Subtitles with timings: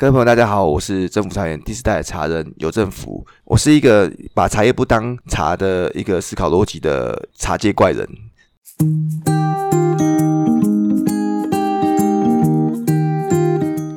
[0.00, 8.08] 各位朋友，大家好，我是政府茶园第四代的茶人有政府，我是一个把茶叶不当茶的一个思考逻辑的茶界怪人。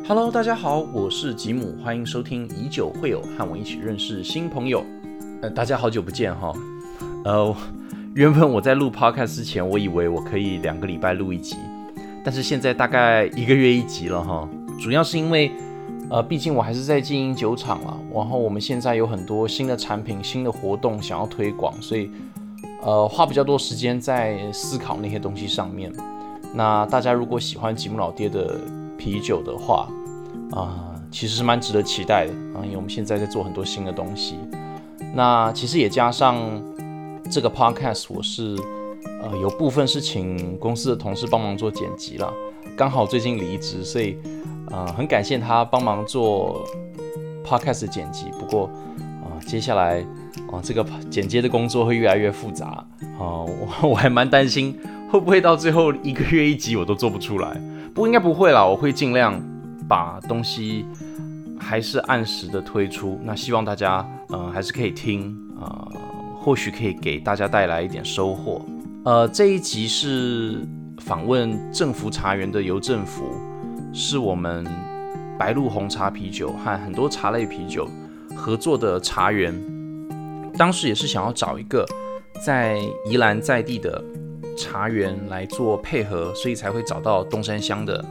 [0.07, 4.83] Hello，大家好，我是吉姆，欢迎收听以酒会友，和我一起认识新朋友。
[5.43, 6.51] 呃，大家好久不见哈。
[7.25, 7.55] 呃，
[8.15, 11.57] 原本我在录 Podcast 之前，我以为我可以两个礼拜录一集，
[12.25, 14.49] 但是现在大概一个月一集了哈。
[14.81, 15.51] 主要是因为。
[16.11, 22.11] 呃，毕竟我还是在经营酒厂了，然后我们现在有很多新的产品、新的活动想要推广，所以
[22.83, 25.89] 呃花比较多时间在思考那些东西上面。
[26.53, 28.59] 那大家如果喜欢吉姆老爹的
[28.97, 29.87] 啤酒的话，
[30.51, 34.35] 啊，其实是蛮值得期待的啊，因为我们现在在做很多新的东西。
[35.15, 36.61] 那其实也加上
[37.29, 38.57] 这个 podcast，我是
[39.23, 42.33] 呃有部分是请公司的同事帮忙做剪辑了，
[42.75, 44.17] 刚好最近离职，所以。
[44.71, 46.65] 啊，很感谢他帮忙做
[47.45, 48.27] podcast 剪辑。
[48.39, 48.69] 不过
[49.21, 49.99] 啊，接下来
[50.51, 52.67] 啊，这个剪接的工作会越来越复杂
[53.19, 54.77] 啊，我我还蛮担心
[55.09, 57.59] 会不会到最后一个月一集我都做不出来。
[57.93, 59.37] 不过应该不会啦，我会尽量
[59.87, 60.85] 把东西
[61.59, 63.19] 还是按时的推出。
[63.23, 65.85] 那希望大家嗯还是可以听啊，
[66.39, 68.61] 或许可以给大家带来一点收获。
[69.03, 70.65] 呃，这一集是
[70.99, 73.23] 访问政府茶园的邮政府。
[73.93, 74.65] 是我们
[75.37, 77.87] 白鹿红茶啤酒和很多茶类啤酒
[78.35, 79.53] 合作的茶园，
[80.57, 81.85] 当时也是想要找一个
[82.45, 84.03] 在宜兰在地的
[84.57, 88.03] 茶园来做配合，所以才会找到东山乡的。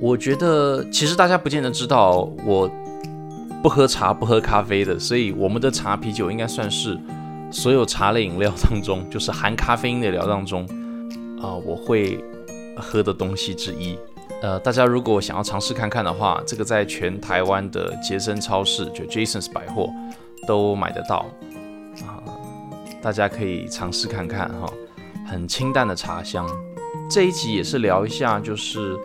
[0.00, 2.70] 我觉得其实大家不见得知道，我
[3.62, 6.98] 不喝茶不喝咖啡的，所以我们的茶啤酒应该算是
[7.50, 10.66] 所有茶类饮料当中，就是含咖啡因的饮料当中
[11.40, 12.18] 啊，我会
[12.76, 13.96] 喝的东西之一。
[14.42, 19.88] 呃，大家如果想要尝试看看的话，这个在全台湾的杰森超市，就 Jason's 百货
[20.48, 21.24] 都买得到
[22.04, 22.18] 啊，
[23.00, 24.68] 大家可以尝试看看哈，
[25.28, 26.44] 很清淡的茶香。
[27.08, 28.98] 这一集也是聊一下，就是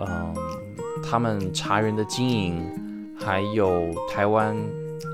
[0.00, 0.34] 嗯，
[1.00, 2.68] 他们茶园的经营，
[3.16, 4.56] 还有台湾，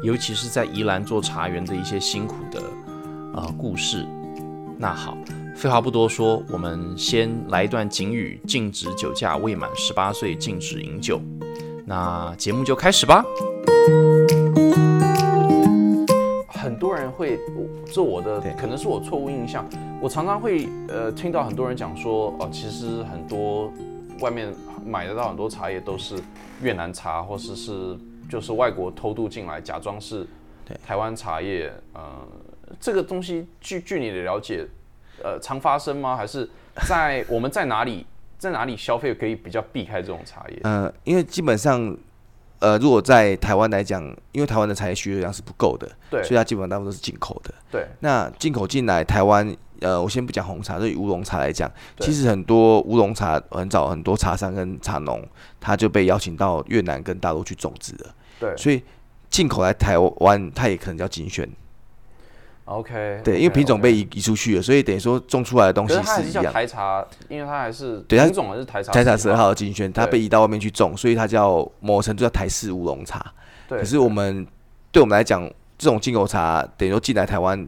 [0.02, 2.62] 尤其是在宜兰做茶园的一些辛苦的
[3.34, 4.06] 呃故事。
[4.78, 5.14] 那好。
[5.58, 11.20] 废话不多说，我们先来一段警语：禁止酒驾，未满十八岁禁止饮酒。
[11.84, 13.24] 那节目就开始吧。
[16.46, 17.40] 很多人会
[17.86, 19.68] 做我的，可能是我错误印象。
[20.00, 23.72] 我常常会呃听到很多人讲说，哦，其实很多
[24.20, 24.54] 外面
[24.86, 26.14] 买得到很多茶叶都是
[26.62, 27.98] 越南茶，或者是
[28.30, 30.24] 就是外国偷渡进来，假装是
[30.86, 31.72] 台湾茶叶。
[31.94, 32.00] 呃，
[32.78, 34.64] 这个东西据据你的了解。
[35.22, 36.16] 呃，常发生吗？
[36.16, 36.48] 还是
[36.86, 38.06] 在我们在哪里
[38.38, 40.60] 在哪里消费可以比较避开这种茶叶？
[40.62, 41.96] 呃，因为基本上，
[42.60, 44.02] 呃，如果在台湾来讲，
[44.32, 47.52] 因为台湾的茶叶需求量是不够的，对，所以它基本上大部分都是进口的。
[47.70, 55.26] 对，那进口进来台湾，呃，我先不讲红茶，对于乌龙茶来讲，其实很多乌龙茶很早很多茶商跟茶农，
[55.60, 58.14] 他就被邀请到越南跟大陆去种植了。
[58.38, 58.82] 对，所以
[59.28, 61.48] 进口来台湾，它也可能叫精选。
[62.68, 66.44] OK，对，因为品种被移移出去了，所以等于说种出来的东西是一样。
[66.52, 68.92] 台茶，因为它还是对品种还是台茶。
[68.92, 73.32] 台茶十二号的精选，它被移到外面去种，所以它叫某程度叫台式乌龙茶。
[73.66, 73.78] 对。
[73.78, 74.46] 可是我们
[74.92, 75.42] 对我们来讲，
[75.78, 77.66] 这种进口茶等于说进来台湾，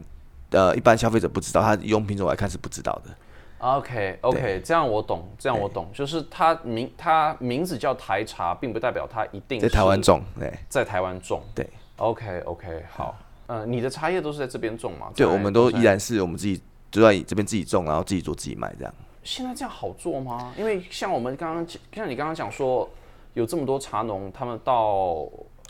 [0.51, 3.09] 呃，一般消费者不知道，它用品种来看是不知道的。
[3.57, 10.21] OK，OK，这样我懂，这样我懂，就是它名它名字叫台茶，并不代表它一定在台湾种。
[10.39, 11.41] 对，在台湾种。
[11.55, 11.67] 对。
[11.97, 13.15] OK，OK，好。
[13.51, 15.11] 呃，你的茶叶都是在这边种吗？
[15.13, 18.93] 对，我们都依然是我们自己就在这边自己种，然后自己做自己卖这样。
[19.23, 20.53] 现在这样好做吗？
[20.57, 22.89] 因为像我们刚刚像你刚刚讲说，
[23.33, 25.27] 有这么多茶农，他们到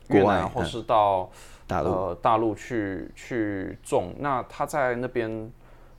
[0.09, 1.27] 越南或是到
[1.65, 5.51] 大陆大陆去去种，那他在那边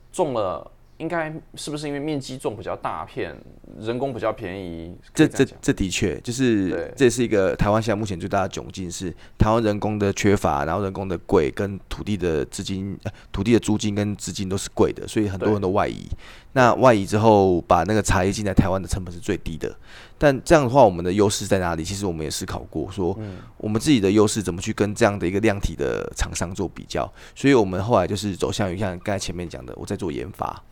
[0.09, 0.71] 种了。
[0.97, 3.35] 应该是不是因为面积重比较大片，
[3.79, 4.95] 人工比较便宜？
[5.13, 12.97] 这这这的确就是，这是一个台湾现在目前最大的窘境是台湾人工的缺乏，然后人工的贵，跟土地的资金、
[13.31, 16.07] 土地的租金跟资金都是贵的，所以很多人都外移。
[16.53, 19.75] 那外移之后，把那个茶叶进来台湾的成本是最低的。
[20.19, 21.83] 但这样的话，我们的优势在哪里？
[21.83, 23.17] 其实我们也思考过，说
[23.57, 27.11] 我们自己的优势怎么去跟这样的一个量体的厂商做比较。
[27.35, 30.63] 所以我们后来就是走向于像刚才前面讲的，我在做研发。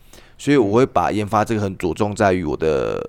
[0.42, 3.00] 所以我会把研发这个很着重在于我的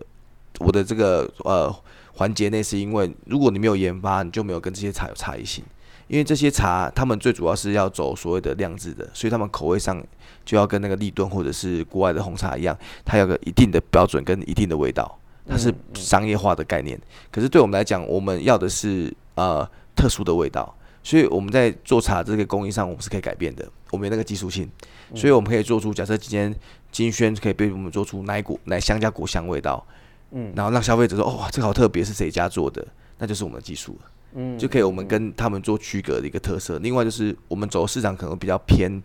[0.59, 1.75] 我的这个呃
[2.13, 5.65] 环节内，是因为如果你没有研发，你就没有跟这些茶有差异性。
[6.09, 10.05] 因为这些茶，他们最主要是要走所谓的量制的，所以他们口味上
[10.45, 15.19] 就要跟那个立顿或者是国外的红茶一样，它有个一定的标准跟一定的味道，
[15.49, 17.01] 它是商业化的概念。
[17.31, 20.75] 可是对我们来讲，我们要的是呃特殊的味道。
[21.03, 23.69] 所以我们在做茶这个工艺上，我们是可以改变的。
[23.91, 24.71] 我们有那个技术性，
[25.15, 26.55] 所以我们可以做出假设今天
[26.91, 29.85] 金萱可以被我们做出奶果奶香加果香味道，
[30.31, 32.87] 嗯，然后让消费者说哦，这个好特别，是谁家做的？
[33.19, 36.79] 那就是我们的技术了，嗯，就可以我们跟他们做区隔的一个特色。
[36.79, 39.03] 另外就是我们走市场可能比较偏，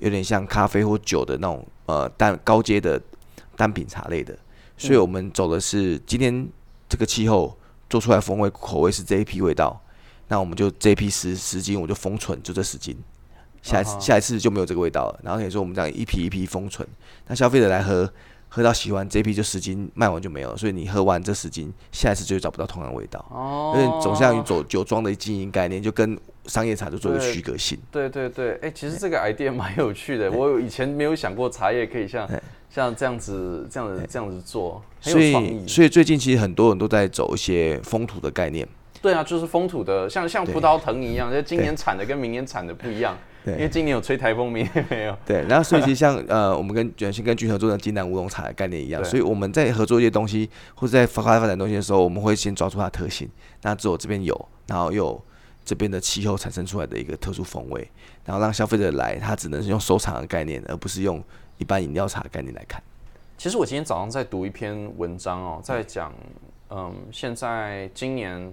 [0.00, 3.00] 有点像咖啡或酒的那种呃单高阶的
[3.56, 4.36] 单品茶类的，
[4.76, 6.46] 所以我们走的是今天
[6.88, 7.56] 这个气候
[7.88, 9.80] 做出来风味口味是这一批味道。
[10.30, 12.96] 那我们就这批十十斤，我就封存，就这十斤，
[13.62, 15.20] 下一次下一次就没有这个味道了。
[15.24, 16.88] 然后可以说我们这样一批一批封存，
[17.26, 18.08] 那消费者来喝，
[18.48, 20.56] 喝到喜欢这批就十斤卖完就没有了。
[20.56, 23.18] 所以你喝完这十斤，下一次就找不到同样的味道。
[23.28, 26.16] 哦，因为总像于走酒庄的经营概念，就跟
[26.46, 27.76] 商业茶就做一个区隔性。
[27.90, 32.30] 对对对，哎，其实这个 idea 蛮有趣的，我以前没有想过茶叶可以像
[32.70, 38.68] 像这样子这样子这样子做，所以所以最近其实很多人都在走一些风土的概念。
[39.02, 43.16] 对啊，就是风土的，像像葡萄藤一样，就今年产的跟明年产的不一样。
[43.42, 45.16] 对，因为今年有吹台风，明年没有。
[45.24, 53.26] 对，然后所以其实像呃，我们跟卷心跟君合作的金南乌龙茶的概念一样，所以我们在合作一些东西或者在发发展东西的时候，我们会先抓住它的特性，
[53.62, 55.18] 那只有这边有，然后又
[55.64, 57.90] 这边的气候产生出来的一个特殊风味，
[58.26, 61.24] 然后让消费者来，他只能是用收藏的概念，而不是用
[61.56, 62.82] 一般饮料茶的概念来看。
[63.38, 66.12] 其实我今天早上在读一篇文章哦，在讲
[66.68, 68.52] 嗯，现在今年。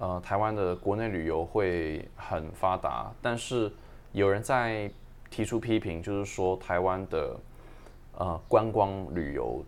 [0.00, 3.68] 呃，台湾的国内旅游会很发达，但是
[4.12, 4.88] 有人在
[5.28, 7.36] 提出批评，就是说台湾的
[8.16, 9.64] 呃观光旅游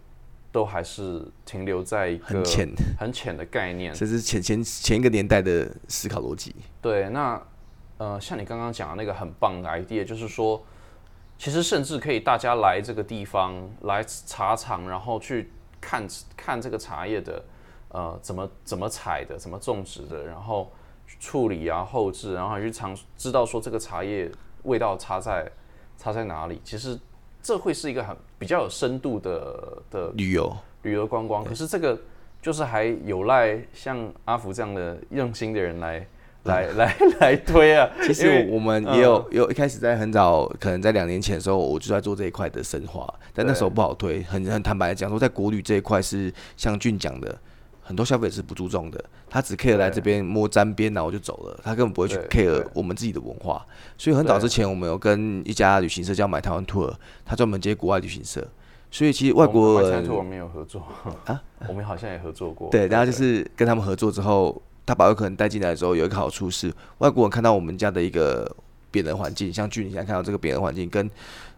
[0.53, 6.55] 都还是停留在一个很浅很浅的概念，这是前前前一个年代的思考逻辑。
[6.81, 7.43] 对，那
[7.99, 10.63] 呃，像你刚刚讲的那个很棒的 idea，就是说，
[11.39, 15.51] 其实甚至可以大家来这个地方来茶厂，然后去
[15.81, 16.07] 看
[16.37, 17.43] 看这个茶叶的。
[17.93, 20.71] 呃，怎么怎么采的，怎么种植的，然后
[21.19, 24.31] 处理啊，后置，然后还去尝，知道说这个茶叶
[24.63, 25.51] 味道差在
[25.99, 26.61] 差在哪里。
[26.63, 26.97] 其实
[27.43, 31.45] 这会是一个很比较有深度的的旅游旅游观光。
[31.45, 31.99] 可是这个
[32.41, 36.07] 就是还有赖像阿福这样的用心的人来
[36.45, 37.91] 来 来来推啊。
[38.05, 44.23] 其实我们也有有一开始在很早，可能在两年前的时候，我就在做这一块的深化，但那时候不好推。
[44.23, 47.37] 很很坦白的讲，说在国旅这一块是像俊讲的。
[47.91, 53.67] 很多消费者是不注重的，他只 care 来这边摸沾边，然后就走了，他根本不会去 care 我们自己的文化。
[53.99, 56.95] 所以很早之前，我们有跟一家旅行社叫买台湾 tour，
[57.27, 58.47] 他专门接国外旅行社。
[58.93, 60.81] 所以其实外国人我们有合作
[61.25, 62.71] 啊， 我们好像也合作过。
[62.71, 68.49] 对，然后就是跟他们合作之后，他把有可能带进来之后，有一个好处是，外国人看到我们家的一个
[68.93, 71.11] 扁人环境，像俊你现在看到这个扁人环境，跟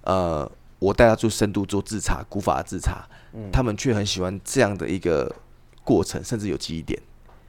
[0.04, 3.06] 呃我带他做深度做自查、古法制茶，
[3.52, 5.30] 他们却很喜欢这样的一个。
[5.84, 7.00] 过程甚至有记忆点，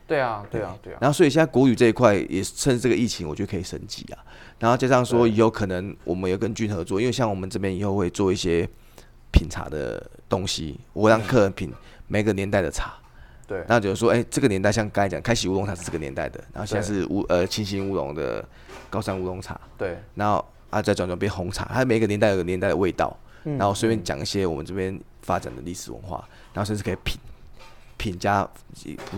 [0.08, 0.98] 对啊，对啊，对啊。
[1.02, 4.18] 然后所以现在国语这一块也趁这个疫情，我觉得可以升级啊。
[4.60, 8.68] 然后加上说以后可能我们有跟俊合作，因为像我们这边以后会做一些
[9.32, 11.72] 品茶的东西，我让客人品
[12.08, 12.94] 每个年代的茶。
[13.46, 13.64] 对。
[13.68, 18.44] 那就是说，哎，这个年代像刚才讲开禧乌龙茶是这个年代的，然后现在是乌呃清新乌龙的
[18.90, 19.60] 高山乌龙茶。
[19.78, 19.98] 对。
[20.16, 23.16] 然后啊再转转变红茶，它每个年代有个年代的味道。
[23.44, 23.58] 嗯。
[23.58, 27.20] 然后顺便讲一些我们这边发展的历史文化，然后甚至可以品。
[27.98, 28.48] 品加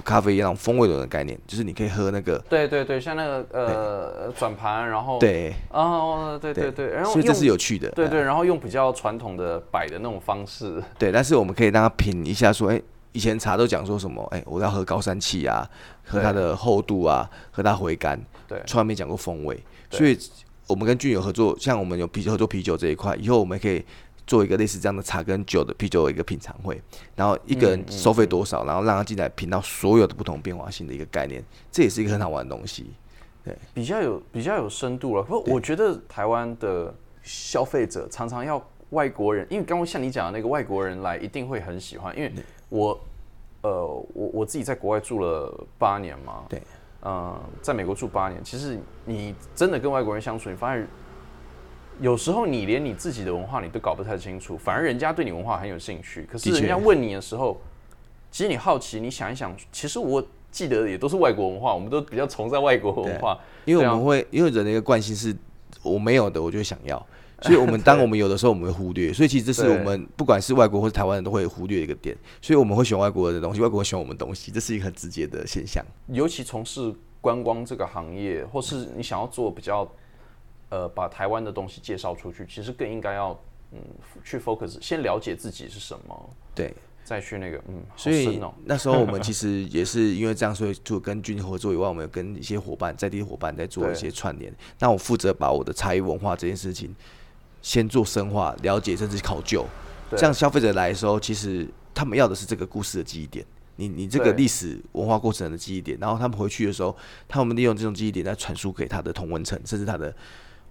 [0.04, 15.68] 咖啡一样风味轮的概念，就是你可以喝那个，对对对，像那个呃转盘，然后对，哦对对对，然后所以这是有趣的，对对，然后用比较传统的摆的那种方式，对，但是我们可以让他品一下，说，哎，以前茶都讲说什么，哎，我要喝高山气啊，
[16.06, 19.58] 喝它的厚度啊，喝它回甘，对，从来没讲过风味，
[19.90, 20.18] 所以
[20.68, 23.84] 我们跟俊友合作，像我们有啤酒合作啤酒这一块，以后我们可以。
[24.28, 26.82] 做一个类似这样的茶跟酒的啤酒的一个品尝会，
[27.16, 32.92] 然后一个人收费多少，然后让他进来品到所有的不同变化性的一个概念，这也是一个很好玩的东西。
[33.44, 35.22] 对，比较有比较有深度了。
[35.22, 42.18] 不，我觉得台湾的消费者常常要外国人，因为刚刚像你讲的那个外国人来，一定会很喜欢。
[42.18, 42.32] 因为
[42.70, 43.00] 我
[43.62, 46.62] 呃，我我自己在国外住了八年嘛，对，
[47.04, 50.88] 嗯，在美国住八年，其实你真的跟外国人相处，你发现。
[52.02, 56.28] 有时候你连你自己的文化你都搞不太清楚，反而人家对你文化很有兴趣。
[56.30, 57.62] 可是人家问你的时候，
[58.30, 60.22] 其实你好奇，你想一想，其实我
[60.52, 63.40] 记得也都是外国文化，我们都比较崇尚外国文化。
[63.64, 65.34] 因为我们会，因为人的一个惯性是，
[65.82, 67.06] 我没有的，我就想要。
[67.42, 69.14] 所以，我们当我们有的时候，我们会忽略。
[69.14, 72.16] 所以，其实这是我们不管是外国或是台湾人都会忽略一个点。
[72.42, 75.86] 所以，我们会选外国人的东西，外国人选我们东西，这是一个很直接的现象。
[76.08, 79.90] 尤其从事观光这个行业，或是你想要做比较。
[80.76, 83.40] 呃，把台湾的东西介绍出去，其实更应该要
[83.72, 83.80] 嗯
[84.26, 86.30] 去 focus，先了解自己是什么。
[86.54, 94.54] 对，再去那个，嗯，所以那时候我们其实也是因为这样，所以就跟军合作以外，我们有跟一些伙伴在地伙伴在做一些串联。
[94.80, 96.94] 那我负责把我的茶叶文化这件事情
[97.62, 99.66] 先做深化、了解，甚至考究。
[100.12, 103.46] 这样消费者来的时候，其实他们要的是这个故事的记忆点，
[103.78, 105.98] 你你这个历史文化过程的记忆点。
[106.02, 106.96] 然后他们回去的时候，
[107.30, 110.16] 他们利用这种记忆点来传输给他的同文层，甚至他的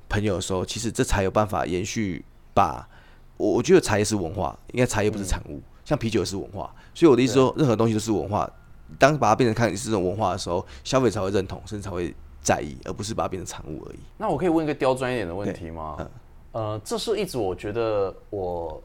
[0.08, 2.24] 朋友的时候，其实这才有办法延续。
[2.56, 2.88] 把
[3.36, 5.60] 我我觉得茶叶是文化，应该茶叶不是产物。
[5.84, 8.48] 像啤酒也是文化，所以我的意思说，任何东西都是文化。
[8.96, 13.98] 当把它变成看是这种文化的时候，消费才会认同，甚至才会在意，而不是把它变成产物而已。
[14.18, 16.08] 那我可以问一个刁钻一点的问题吗？
[16.52, 18.80] 呃，这是一直我觉得我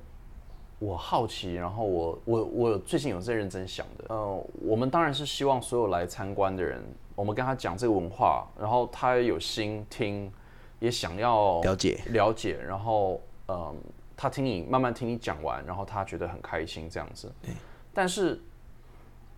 [0.80, 4.06] 我好奇，然后我我我最近有在认真想的。
[4.10, 6.84] 呃，我们当然是希望所有来参观的人，
[7.14, 10.32] 我们跟他讲这个文化，然后他有心听，
[10.80, 13.76] 也想要了解了解，然后嗯。
[14.22, 17.32] 他听你慢慢听你讲完，然后他觉得很开心这样子。
[17.42, 17.54] 对。
[17.94, 18.38] 但是，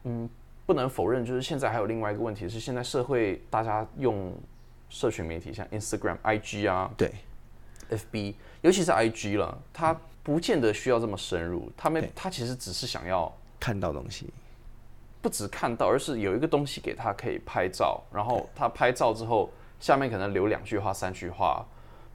[0.06, 0.28] 嗯，
[0.66, 4.34] 不能否认，就是现在还有另外一个问题是，现在社会大家用
[4.90, 7.12] 社群媒体，像 Instagram、IG 啊，对
[7.92, 11.72] ，FB，尤其是 IG 了，他不见得需要这么深入。
[11.78, 14.34] 他们他其实只是想要看到东西，
[15.22, 19.48] 不止看到，而是有一个东西给他可以拍照，然后他拍照之后，
[19.82, 21.66] 下面可能留两句话、三句话。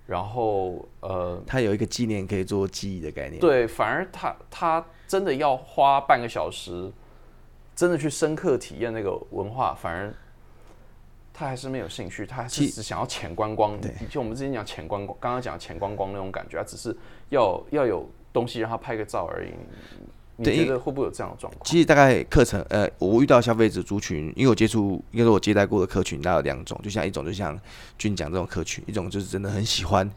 [0.07, 3.41] 然后，呃，它有一个纪念可以做记忆的概念。
[3.41, 6.93] 对，反而他他真的要花半个小时，
[7.75, 10.15] 真的去深刻体验那个文化，反而
[11.35, 13.77] 他还是没有兴趣，他是只想要浅观光。
[13.81, 16.97] 对，就我们之前讲浅观光，刚刚讲浅观光那种感觉，他只是
[17.31, 19.51] 要要有东西让他拍个照而已。
[20.37, 21.63] 你觉得会不会有这样的状况？
[21.65, 27.59] 其实大概课程，呃，我遇到消费者族群，因为我接触，应该说我接待过的客群，大概有两种，就像一种就像
[27.99, 30.09] 军讲这种客群，一种就是真的很喜欢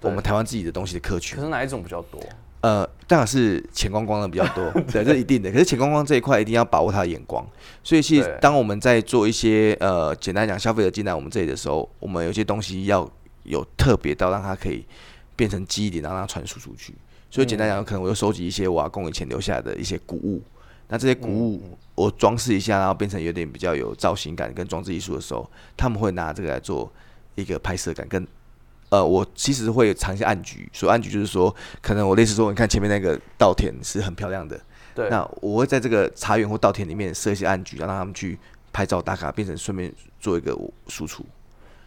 [0.00, 1.36] 我们台湾自己的东西的客群。
[1.36, 2.20] 可是哪一种比较多？
[2.62, 5.50] 呃，当然是钱光光的比较多， 对，这一定的。
[5.50, 7.46] 可是钱光光这一块一定要把握他的眼光，
[7.82, 13.10] 所以其实当我们在做一些呃，简单讲消费者进来我们这里的时候，我们有些东西要
[13.44, 14.84] 有特别到让他可以
[15.36, 16.92] 变成记忆点，让他传输出去。
[17.30, 20.42] 所以简单讲，可能我就收集一些我阿公以前留下的一些古物，
[20.88, 26.90] 那这些古物我装饰一下，然后变成有点比较有造型感跟装置艺术的时候，他们会拿这个来做
[27.36, 28.06] 一个拍摄感。
[28.08, 28.26] 跟
[28.88, 34.60] 呃，我其实会藏一些暗局，所以暗局就是说，可能我类似说，你看前面那个稻田是很漂亮的，
[34.92, 38.36] 对，那我会在这个茶园或稻田里面设一些暗局，让他们去
[38.72, 40.58] 拍照打卡，变成顺便做一个
[40.88, 41.24] 输出。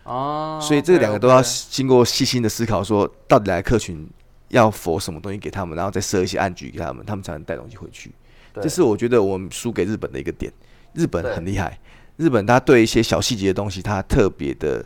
[0.04, 4.10] 哦，所以这两个都要经过细心的思考，说到底来客群。
[4.50, 8.12] 要佛什么东西给他们，然后再设一些暗局给他们，他们才能带东西回去。
[8.56, 10.52] 这是我觉得我们输给日本的一个点。
[10.94, 11.80] 日本很厉害，
[12.18, 14.86] 日本他对一些小细节的东西，他特别的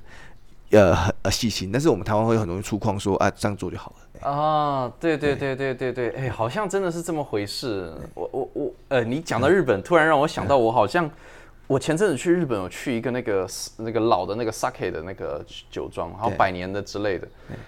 [0.71, 1.69] 呃很细心。
[1.71, 4.29] 但是我们台湾会很容易粗犷，说啊这样做就好了。
[4.29, 7.93] 啊，对对对对对对，哎，好像真的是这么回事。
[8.13, 11.09] 我我我，呃，你讲到日本，突然让我想到，我好像。
[11.67, 17.27] 我前阵子去日本，有去一个那个那个老的那个 sake 的那个酒庄，然后百年的之类的。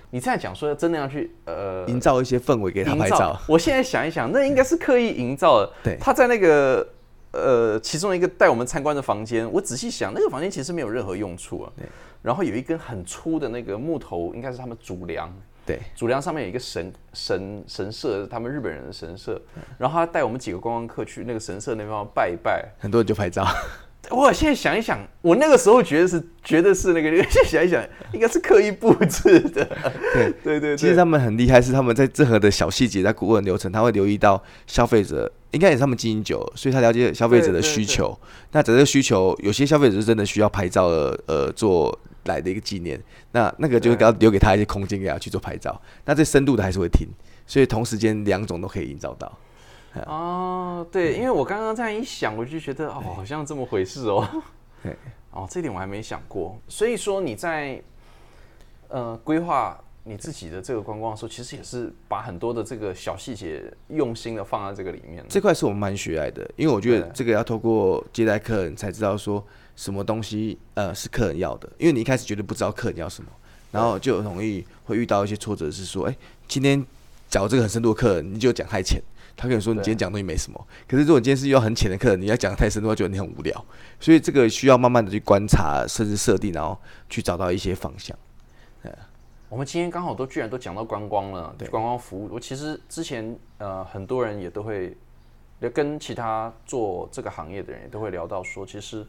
[0.10, 3.38] 你在讲说真的要去呃营造一些氛围给他拍照。
[3.46, 5.74] 我现在想一想，那应该是刻意营造的。
[5.84, 6.88] 对，他在那个
[7.34, 11.72] 呃其中一个带我们参观的房间，我仔细想，那个房间其实没有任何用处啊。
[11.78, 11.86] 对。
[12.22, 15.30] 然后有一根很粗的那个木头，应该是他们主梁。
[15.66, 15.78] 对。
[15.94, 19.42] 主梁上面有一个神神神社，他们日本人的神社。
[19.78, 23.46] 然后他带我们几个观光客去那个神社那地方拜一拜，很多人就拍照。
[24.10, 29.64] 我现在想一想，我那个时候觉得是，觉得是那个， 现在想一想，应该是刻意布置的。
[30.14, 38.18] 对 对对，其实他们很厉害，是他们在任何的小细节，在顾问流程，他会留意到消费者，应该也是他们经营久，所以他了解消费者的需求。
[38.52, 43.00] 那这个需求，有些消费者是真的需要拍照的，呃，做来的一个纪念。
[43.34, 45.80] 那那个就要留给他一些空间，给他去做拍照。
[46.06, 47.08] 那这深度的还是会听，
[47.46, 49.32] 所以同时间两种都可以营造到。
[50.06, 54.28] 哦，对，因为我刚刚这样一想，我就觉得哦，好像这么回事哦。
[54.84, 54.96] 对，
[55.32, 56.58] 哦，这点我还没想过。
[56.68, 57.82] 所以说你在
[58.88, 65.24] 呃规划你自己的这个观光的时候，其实也是把很多的这个小细节用心的放在这个里面。
[65.28, 69.44] 这块是我们蛮学爱的，因为我觉得这个要透过接待客人才知道说
[69.76, 73.30] 什么东西呃是客人要的，因为你一开始绝对不知道客人要什么，
[73.72, 76.16] 然后就容易会遇到一些挫折，是说，哎，
[76.48, 76.84] 今天
[77.30, 79.02] 找这个很深度的客人，你就讲太浅。
[79.40, 83.66] 他跟你说你今天讲东西没什么，可是如果你今天是遇到很浅的课，你要讲太深的话，觉得你很无聊。
[83.98, 86.78] 所以这个需要慢慢的去观察，甚至设定，然后
[87.08, 88.14] 去找到一些方向。
[89.48, 92.30] 我们今天刚好都居然都讲到观光了，观光服务。
[92.32, 94.96] 我其实之前呃很多人也都会，
[95.74, 99.08] 跟其他做这个行业的人也都会聊到说，其实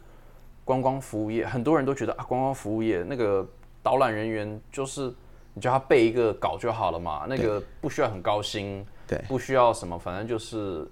[0.63, 3.47] 观光服务业很多人都觉得啊，观光服务业那个
[3.83, 5.13] 导览人员就是
[5.53, 8.85] 你叫他背一个稿就好了嘛，那个不需要很高薪。
[9.07, 10.87] 对，不需要什么，反正就是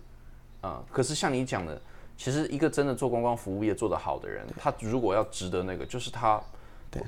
[0.59, 1.81] 啊，可是像你讲的，
[2.17, 6.41] 其实一个真的做观光服务业做得好的人，他如果要值得那个，就是他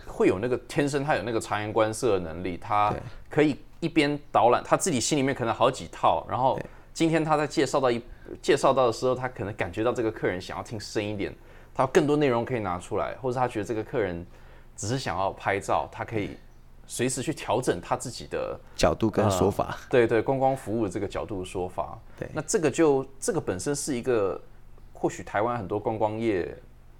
[0.07, 2.93] 会有那个天生他有那个察言观色的能力，他
[3.29, 6.57] 可以一边导览，他自己心里面可能好几套，然后
[6.93, 8.01] 今天他在介绍到一
[8.41, 11.35] 介绍到的时候，他可能感觉到这个客人想要听深一点，
[11.75, 14.25] 他更多内容可以拿出来，或者他觉得这个客人
[14.77, 16.37] 只是想要拍照，他可以。
[16.93, 24.37] 随时去调整他自己的角度跟说法，对对，观光服务的这个角度的说法，对，那这个就这个本身是一个，
[24.91, 26.43] 或许台湾很多观光业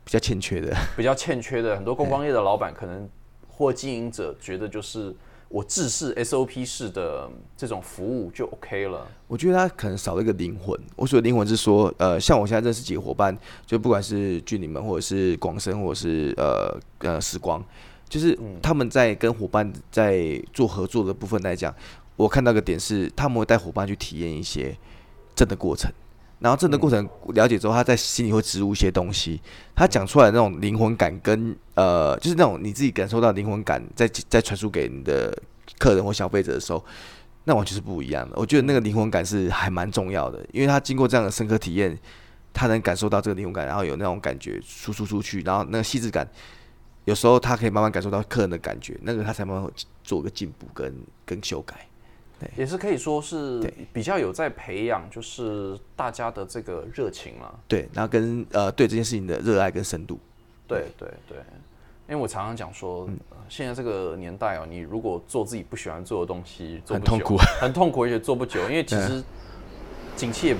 [0.06, 3.10] 比较欠缺的，比较欠缺的很多观光业的老板可能
[3.50, 5.14] 或经营者觉得就是
[5.50, 9.06] 我制式 SOP 式的这种服务就 OK 了。
[9.28, 10.80] 我觉得他可能少了一个灵魂。
[10.96, 17.62] 我所谓灵魂是说，呃，像我现在认识几个伙伴，就不管是俊你们，或者是广生，或者是呃呃时光。
[18.12, 21.74] 就是他们在跟伙伴在做合作的部分来讲，
[22.18, 24.78] 我看到个点是，他们会带伙伴去体验一些
[25.34, 25.90] 正的过程，
[26.40, 29.40] 然后正的过程了解之后，他在心里会植入一些东西，
[29.74, 35.34] 他讲出来的那种灵魂感跟呃，就是那种你自己感受到灵魂感，在在传输给你的
[35.80, 36.84] 客人或消费者的时候，
[37.46, 38.36] 那完全是不一样的。
[38.36, 41.98] 我觉得那个灵魂感是还蛮重要的，因为他经过这样的深刻体验，
[42.52, 46.30] 他能感受到这个灵魂感，然后有那种感觉输出出去，然后那个细致感。
[47.12, 49.70] 有时候他可以慢慢感受到客人的感觉，那个他才慢慢
[50.02, 51.86] 做个进步跟跟修改，
[52.40, 57.60] 对，也是可以说是比较有在培养，就是大家的这个热情了。
[57.68, 60.18] 对，然后跟呃对这件事情的热爱跟深度。
[60.66, 61.38] 对对对，
[62.08, 63.10] 因为我常常讲说，
[63.50, 69.22] 现在这个年代哦，你如果做自己不喜欢做的东西，很痛苦， 很痛苦，而且做不久，因为其实
[70.16, 70.56] 景气也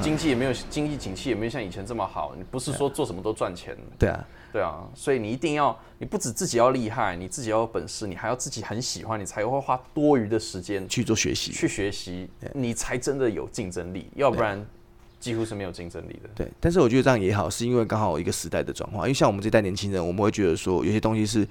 [0.00, 3.76] 经济也没有经济景气也没有像以前这么好，你不是说做什么都赚钱。
[3.98, 4.24] 对啊。
[4.52, 14.62] 对啊，所以你一定要，你不止自己要厉害，你自己要有本事，你还要自己很喜欢，你才会花多余的时间去做学习，去学习，你才真的有竞争力，要不然
[15.18, 16.28] 几乎是没有竞争力的。
[16.34, 21.48] 对，但是我觉得这样也好，是因为刚好一个时代的转化，因为像我们这代年轻人，我们会觉得说有些东西是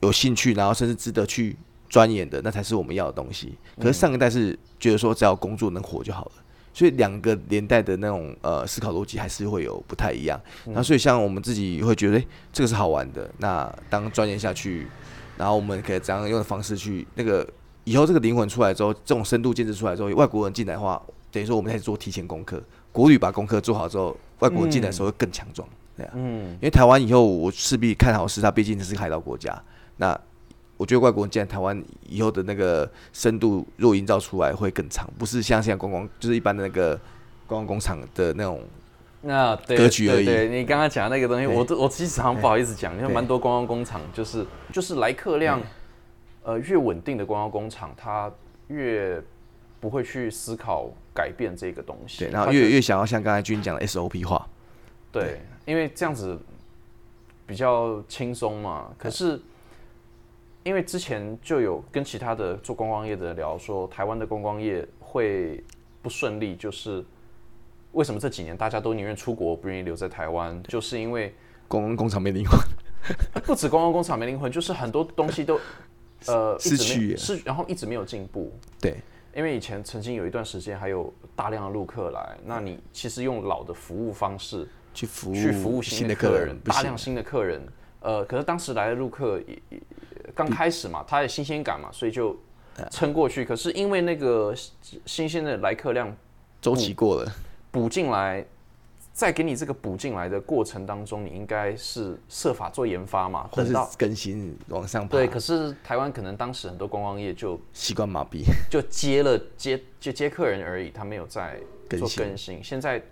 [0.00, 1.56] 有兴趣，然后甚至值得去
[1.88, 3.58] 钻研的，那才是我们要的东西。
[3.80, 6.32] 可是上一代是觉得说只要工作能活就好了。
[6.78, 10.40] 所以两个年代的那种呃思考逻辑还是会有不太一样。
[10.66, 13.28] 那所以像我们自己会觉得，哎，这个是好玩的。
[13.38, 14.86] 那当钻研下去，
[15.36, 17.44] 然后我们可以怎样用的方式去那个
[17.82, 22.62] 以后这个灵魂出来之后，这种深度建设出来之后，外国人进来的话，等于说我们开始做提前功课。
[22.92, 25.68] 国旅把功课做好之后，外国人进来的时候会更强壮。
[25.96, 29.60] 对啊，嗯，因为台湾以后我势必看好是它，毕竟是海岛国家。
[29.96, 30.16] 那
[30.78, 36.94] 我觉得外国人进来台湾以后的那个深度，若营造出来会更长，不是像现在观光，就是一般的那个
[37.48, 38.62] 观光工厂的那种
[39.22, 40.24] 那格局而已。
[40.24, 45.60] 对你刚刚讲的那个东西，我我其实常不好意思讲，因为蛮多观光工厂就是就是来客量
[46.44, 48.30] 呃越稳定的观光工厂，它
[48.68, 49.20] 越
[49.80, 54.46] 不会去思考改变这个东西，对，然后越越想要像刚才君讲的 SOP 化，
[55.10, 56.38] 对，因为这样子
[57.48, 59.40] 比较轻松嘛，可是。
[60.68, 65.64] 因为之前就有跟其他的做观光业的聊说，台湾的观光业会
[66.02, 67.02] 不顺利，就是
[67.92, 71.34] 为什么这几年大家都宁愿出国，不愿意留在台湾，就是因为
[71.68, 72.60] 观光 工厂没灵魂。
[73.46, 75.58] 不止观光工厂没灵魂，就是很多东西都
[76.28, 78.52] 呃失去，是然后一直没有进步。
[78.78, 78.98] 对，
[79.34, 87.66] 因为以前曾经有一段时间还有大量的陆客来，那你其实用老的服务方式去服务去服务新的客人，大量新的客人，
[88.00, 89.80] 呃，可是当时来的陆客也也。
[90.38, 92.36] 刚开始嘛，它的新鲜感嘛，所以就
[92.92, 93.44] 撑过去。
[93.44, 94.54] 可是因为那个
[95.04, 96.16] 新鲜的来客量
[96.62, 97.32] 周期过了，
[97.72, 98.46] 补进来，
[99.12, 105.10] 再给你这个补进来的过程当中，你应该是设法做研发嘛，或者更新往上爬。
[105.10, 111.58] 对，可是台湾可能当时很多观光业就习惯麻痹，就接了接就接客人而已，他没有在
[111.98, 112.62] 做更新。
[112.62, 113.02] 现在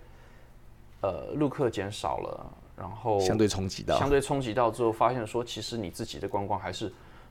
[1.01, 6.89] 呃，陆客减少了，然后相对冲击到，相对冲击到之后，发现说其实你自己的观光还是。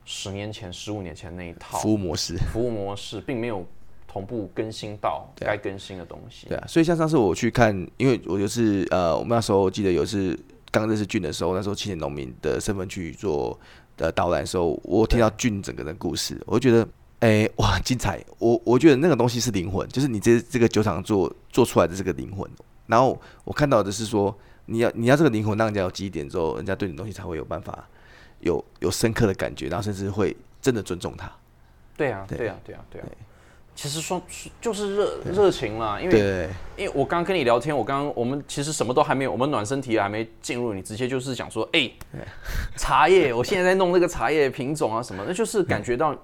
[0.09, 3.67] 十年前、十五年前那一套服务模式， 服务模式并没有
[4.07, 6.47] 同步更新到该更新的东西。
[6.47, 10.39] 对啊，所以像上次我去看，因为我就是呃，我们那时候记得有一次
[10.71, 13.59] 刚认识俊的时候，那时候青年农民的身份去做
[13.97, 16.87] 的导览的时候，我听到俊整个的故事，我就觉得
[17.19, 18.23] 哎哇很精彩。
[18.39, 22.49] 我我觉得那个东西是灵魂，就是你这这个酒厂做做出来的这个灵魂。
[22.85, 24.33] 然后我看到的是说，
[24.67, 27.85] 你要你要这个灵魂让人家有记忆点之后，人家对你东西才会有办法。
[28.39, 31.31] 有有深刻的感觉，然后甚至会真的尊重他。
[31.95, 32.47] 对啊，对。
[32.47, 33.07] 啊，对啊，对啊。
[33.75, 34.19] 其实说
[34.59, 41.91] 就是热热情啦，因为因为我刚刚跟你聊天，我刚刚我们其实什么都还没有，我们暖身体还没进入，你直接就是讲说，哎，
[42.75, 46.15] 茶叶，我现在在弄这个茶叶品种啊什么，那就是感觉到，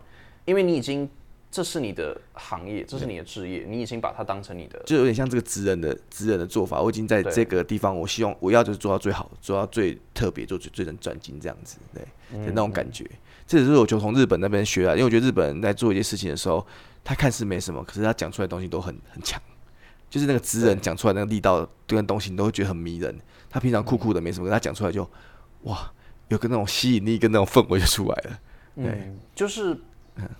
[0.46, 1.08] 因为你已经
[1.54, 6.82] 这是你的行业，这是你的职业，你已经把它当成你的，就有点像这个职人的职人的做法。
[6.82, 12.02] 我已经在这个地方，我希望我要就是做到最好，做到最特别，做最最能赚金这样子，对
[12.44, 13.08] 的那种感觉。
[13.46, 16.66] 这也是我就从日本那边学来，因为我觉得日本人在做一件事情的时候，
[17.04, 19.40] 他看似没什么，可是他讲出来的东西都很很强，
[20.10, 23.16] 就是那个职人讲出来那个力道跟东西，你都会觉得很迷人。
[23.48, 25.08] 他平常酷酷的没什么，他讲出来就
[25.66, 25.94] 哇，
[26.30, 28.40] 有个那种吸引力跟那种氛围就出来了。
[28.78, 29.78] 嗯，就是。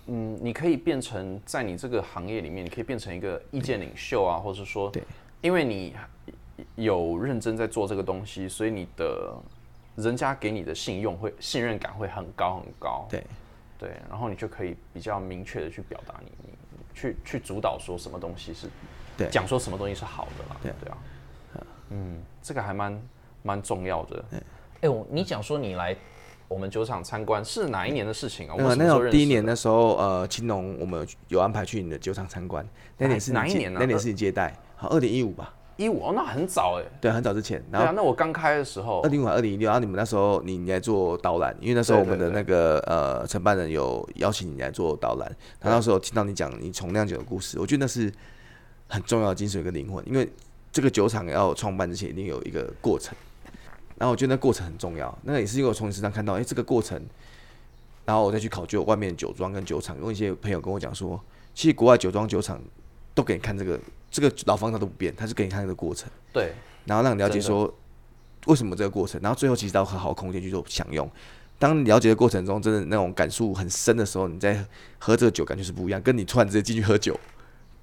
[0.06, 5.02] 嗯，你可以变成在你这个行业里面，你可以变成一个意见领袖啊，或者说，对，
[5.40, 5.94] 因为你
[6.76, 9.34] 有认真在做这个东西，所以你的
[9.96, 13.24] 人家给你的信用会信任感会很高很高，对，
[13.78, 16.52] 对，然后你就可以比较明确的去表达你，你
[16.94, 18.68] 去去主导说什么东西是，
[19.16, 20.72] 对，讲说什么东西是好的啦，对。
[20.80, 20.98] 对啊，
[21.90, 23.02] 嗯，这个还蛮
[23.42, 24.24] 蛮重要的，
[24.82, 25.96] 哎，我你讲说你来。
[26.48, 28.54] 我们酒厂参观是哪一年的事情啊？
[28.58, 32.66] 那那时候第一年的时候，呃，青龙我们有安排去你的酒厂参观。
[32.98, 33.78] 那年是哪一年呢？
[33.80, 35.54] 那年是你接待，好，二零一五吧。
[35.76, 36.84] 一五哦，那很早哎。
[37.00, 37.60] 对，很早之前。
[37.72, 39.00] 对啊，那我刚开的时候。
[39.00, 45.36] 二零五二零一六，然后你们那时候你你来做导览，因为那时候我们的那个呃承办人有邀请你来做导览。
[45.58, 48.12] 他那时候听到你讲你从酿酒的故事，我觉得那是
[48.86, 50.30] 很重要的精神跟灵魂，因为
[50.70, 53.12] 这个酒厂要创办之前一定有一个过程。
[53.96, 57.00] 然后我觉得那过程很重要，那个也是因为我从你身上看到，哎，这个过程，
[58.04, 61.20] 然后我再去考究外面酒庄跟酒厂，有一些朋友跟我讲说，
[61.54, 62.60] 其实国外酒庄酒厂
[63.14, 63.78] 都给你看这个，
[64.10, 66.52] 这个老方法都不变，他是给你看这个过程，对，
[66.84, 67.72] 然后让你了解说
[68.46, 71.08] 为什么这个过程，然后最后其实到很好的空间去做享用。
[71.56, 74.62] 当你了解的过程中，真的那种感触很深的时候，你在
[74.98, 77.18] 喝这个酒感觉是不一样，跟你突然直接进去喝酒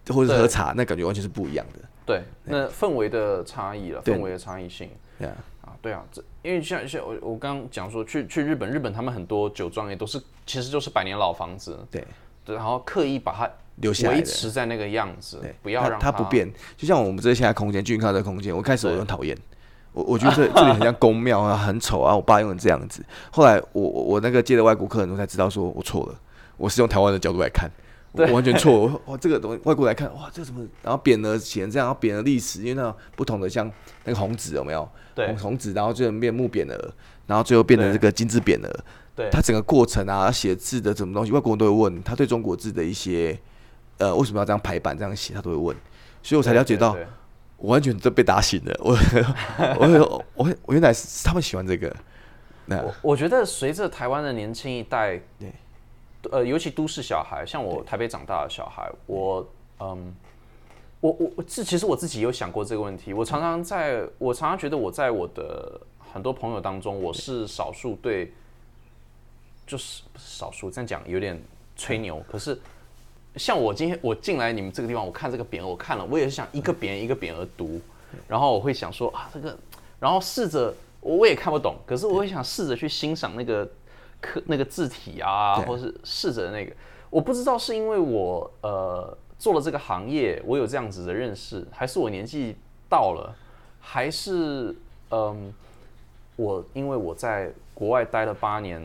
[0.10, 1.80] 或者喝茶，那感觉完全是不一样的。
[2.06, 4.90] 对，那氛围的差异了，氛围的差异性。
[5.18, 5.30] 对
[5.72, 5.78] 啊。
[5.82, 12.06] 对啊，这因为像像我我刚刚讲说去去日本，日本他们很多酒庄也都是其实就是百年老房子，对
[12.44, 16.52] 对，然后刻意把它留下来维持在那个样子，不要让它不变。
[16.76, 19.38] 就像我们这现在空间，俊康的空间，我开始我很讨厌，
[19.94, 22.16] 我我觉得这这里很像宫庙啊，很丑啊。
[22.16, 26.20] 我爸用的这样子，后来我我我那个接的外国客人，我才知道说我错了，
[26.58, 27.70] 我是用台湾的角度来看。
[28.14, 29.02] 完全错！
[29.06, 30.68] 哇，这个东西外国来看，哇，这怎么？
[30.84, 33.72] 然后扁了写成这样，然后匾额历史，因为那不同的像
[34.04, 34.88] 那个红纸有没有？
[35.16, 36.94] 对，红纸，然后最后变木匾额，
[37.28, 38.80] 然后最后变成这个金字扁额。
[39.16, 42.04] 对，它整个过程啊，写字的什么东西，外国人都会问。
[42.04, 43.38] 他对中国字的一些，
[43.98, 45.76] 呃，为什么要这样排版这样写，他都会问。
[46.24, 46.96] 所以我才了解到，
[47.58, 48.74] 我完全都被打醒了。
[48.80, 48.98] 我
[49.80, 51.94] 我我我原来是他们喜欢这个。
[52.66, 55.54] 那我觉得随着台湾的年轻一代，对。
[56.30, 59.48] 呃，尤其都市小孩，像我台北长大的小孩，我
[59.80, 60.14] 嗯，
[61.00, 63.12] 我我我自其实我自己有想过这个问题。
[63.12, 68.32] 我常常在，我常常觉得我在我的很多朋友当中，我是少数对，
[69.66, 71.42] 就是少数这样讲有点
[71.76, 72.24] 吹牛。
[72.30, 72.60] 可是
[73.38, 77.82] 像我今天我进来你们这个地方，我看这个匾额，我看了，我也是想一个匾一个匾额读，
[78.28, 79.58] 然后我会想说啊，这个，
[80.00, 83.68] 然后试着我也看不懂，可是我会想试着去欣赏那个。
[84.22, 86.72] 刻那个字体啊，或是试着那个，
[87.10, 92.56] 我不知道是因为我呃做了这个行业，我有这样子的认识，还是我年纪
[92.88, 93.36] 到了，
[93.80, 94.76] 还是
[95.10, 95.54] 嗯，
[96.36, 98.80] 我因为我在国外待了八年，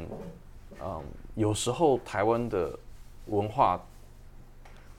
[0.82, 1.02] 嗯，
[1.34, 2.76] 有时候台湾的
[3.26, 3.80] 文化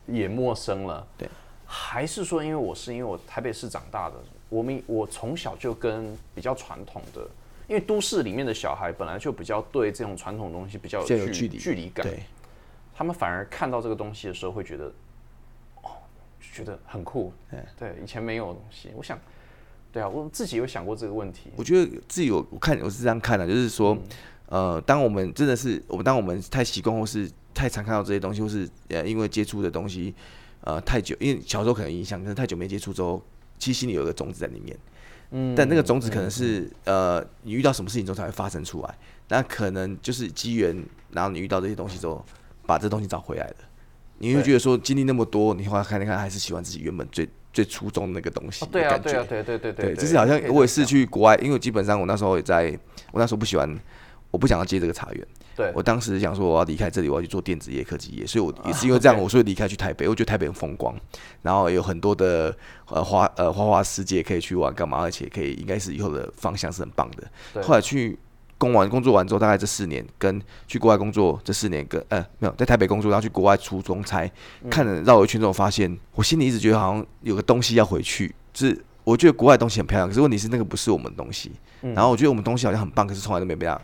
[0.05, 1.27] 也陌生了，对，
[1.65, 4.15] 还是说因为我是因为我台北市长大的，
[4.49, 7.27] 我们我从小就跟比较传统的。
[7.67, 12.07] 因为都市里面的小孩本来就比较对这种传统东西比较有距离距离感，
[12.95, 14.85] 他们反而看到这个东西的时候会觉得，
[15.83, 15.91] 哦，
[16.39, 17.33] 觉得很酷，
[17.77, 18.89] 对，以前没有的东西。
[18.95, 19.19] 我想，
[19.91, 21.51] 对啊，我自己有想过这个问题。
[21.57, 23.97] 我觉得自己有，我看我是这样看的，就是说，
[24.45, 30.15] 呃，当我们真的是我们，当我们太习惯或是太常看到这些东西，或是呃，因为接触的东西，
[30.61, 33.21] 呃，太久，因为小时候可能影响，可是太久没接触之后，
[33.59, 34.75] 其实心里有一个种子在里面。
[35.31, 42.23] 嗯，但那个种子可能是呃，你遇到什么事情之后才会发生出来，那可能就是机缘，然后你遇到这些东西之后，
[42.65, 43.55] 把这东西找回来了，
[44.19, 48.65] 你会觉得说经历那么多，你后来看一看，还是喜欢自己原本最最初衷的那个东西。
[48.67, 52.71] 对啊，对啊，对对对对，就是好像我也是去国外，因为基本上我那时候也在，
[53.11, 53.77] 我那时候不喜欢，
[54.31, 55.27] 我不想要接这个茶园。
[55.57, 60.07] 对，我当时想说我要离开这里，我要去做电子业、科技业，所以我也是因为这样，我所以离开去台北。
[60.07, 60.95] 我觉得台北很风光，
[61.41, 62.55] 然后有很多的
[62.89, 64.99] 呃花呃花花世界可以去玩，干嘛？
[64.99, 67.63] 而且可以应该是以后的方向是很棒的。
[67.63, 68.15] 后来去
[68.59, 74.29] 工完工作完之后，大概这四年跟去国外工作这四年跟呃没有在台北工作，然后去国外出中差，
[74.69, 81.51] 看了绕一圈之后，发现我心里一直觉得好像有个东西要回去，就是我觉得国外东西很漂亮，可是问题是那个不是我们的东西。
[81.81, 83.79] 然后我觉得我们东西好像很棒，可是从来都没被他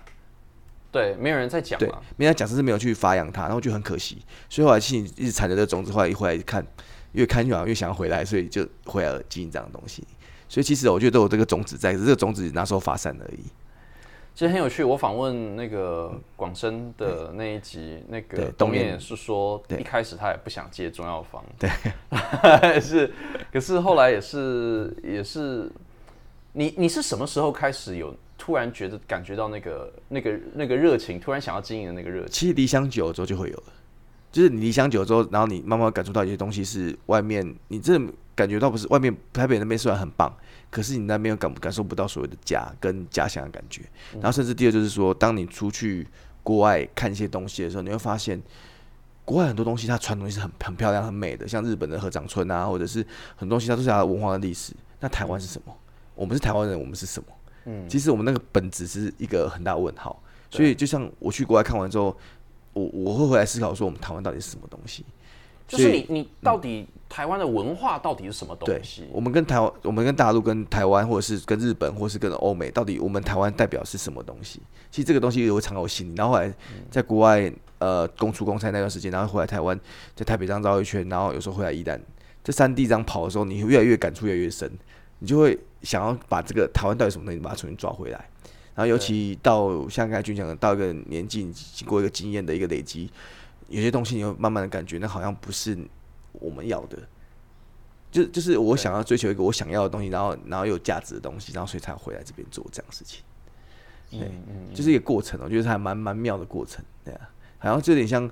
[0.94, 4.20] 对，没有人在讲，对，没人讲，甚至没有去发扬它，然后就很可惜。
[4.48, 6.66] 所以后来心里一直缠着这个种子，后来一回来看，
[7.12, 10.06] 越看越好，越想要回来，所以就回来经营这样的东西。
[10.48, 13.42] 所以其实我觉得都有这个种子在，只是这个种子那时候发散而已。
[14.36, 21.70] 其实很有趣，我访问那个广深的那一集，那个东面是说，一开始他也不想接中药房，对，
[22.82, 23.14] 是，
[23.52, 25.72] 可是后来也是也是，
[26.54, 32.32] 你你是什么时候开始有突然觉得感觉到那个那个那个热情，突然想要经营的那个热情？
[32.34, 33.64] 其实离乡久了之后就会有了，
[34.34, 37.98] 就是你离乡久了之后，然后你慢慢感受到一些东西是外面，你这
[38.36, 40.30] 感觉到不是外面台北那边虽然很棒。
[40.70, 43.84] 可是你那边又感感受不到所谓的家跟家乡的感觉，
[44.16, 46.06] 然后甚至第二就是说，当你出去
[46.42, 48.42] 国外看一些东西的时候，你会发现
[49.24, 53.06] 国外很多东西它传统是很很漂亮很美的，像日本的合掌村啊，或者是
[53.38, 54.74] 很多东西它都是它的文化的历史。
[55.00, 55.74] 那台湾是什么？
[56.14, 57.30] 我们是台湾人，我们是什么？
[57.66, 60.22] 嗯，其实我们那个本质是一个很大问号。
[60.50, 62.16] 所以就像我去国外看完之后，
[62.74, 65.04] 我我会回来思考说，我们台湾到底是什么东西？
[65.68, 66.88] 就是你你到底。
[67.10, 69.08] 台湾的文化到底是什么东西？
[69.12, 74.60] 我们跟台湾，我们跟大陆、跟台湾，或者是跟日本，或是跟欧美，到底我们台湾代表是什么东西？
[74.90, 76.16] 其实这个东西也会藏在我心里。
[76.16, 76.52] 然后后来
[76.90, 79.80] 在国外，呃，公出公差那段时间，然后回来台湾，
[80.16, 82.00] 在台北这样绕一圈，然后有时候回来一旦
[82.44, 84.68] 这三地这样跑的时候，你越来越感触越来越深，
[85.24, 88.30] 你就会想要把这个台湾到底什么东西，把它重新抓回来。
[88.76, 93.10] 然后尤其到像刚才军讲的，到一个年纪，经过一个经验的一个累积，
[93.70, 95.78] 有些东西你会慢慢的感觉，那好像不是。
[96.42, 96.98] 我们要的，
[98.12, 103.24] 就就是我想要追求一个我想要的东西，然后然后有价值的东西，然后所以才回来这边做这样事情。
[104.10, 108.28] 对，嗯就是一个过程，我觉得还蛮蛮妙的过程，对啊，好像就有点像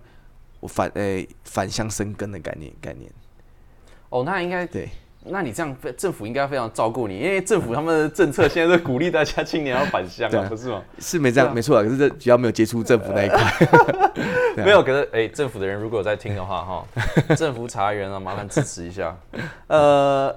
[0.60, 3.12] 我反诶反向生根的概念概念。
[4.10, 4.90] 哦，那应该对。
[5.24, 10.82] 那你这样，政府应该非常照顾你，因为政府他们的政策现在在鼓励大家青年要返乡啊，不是吗？
[10.98, 11.84] 是没这样，没错啊。
[11.84, 13.40] 可是这只要没有接触政府那一块，
[14.66, 14.82] 没有。
[14.82, 16.88] 可是哎，政府的人如果有在听的话，哈，
[17.38, 19.16] 政府查员啊，麻烦支持一下。
[19.68, 20.36] 呃，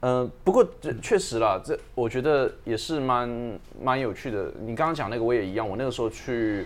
[0.00, 0.66] 呃，不过
[1.02, 4.50] 确实啦，这我觉得也是蛮蛮有趣的。
[4.60, 6.64] 你刚刚讲那个我也一样，我那个时候去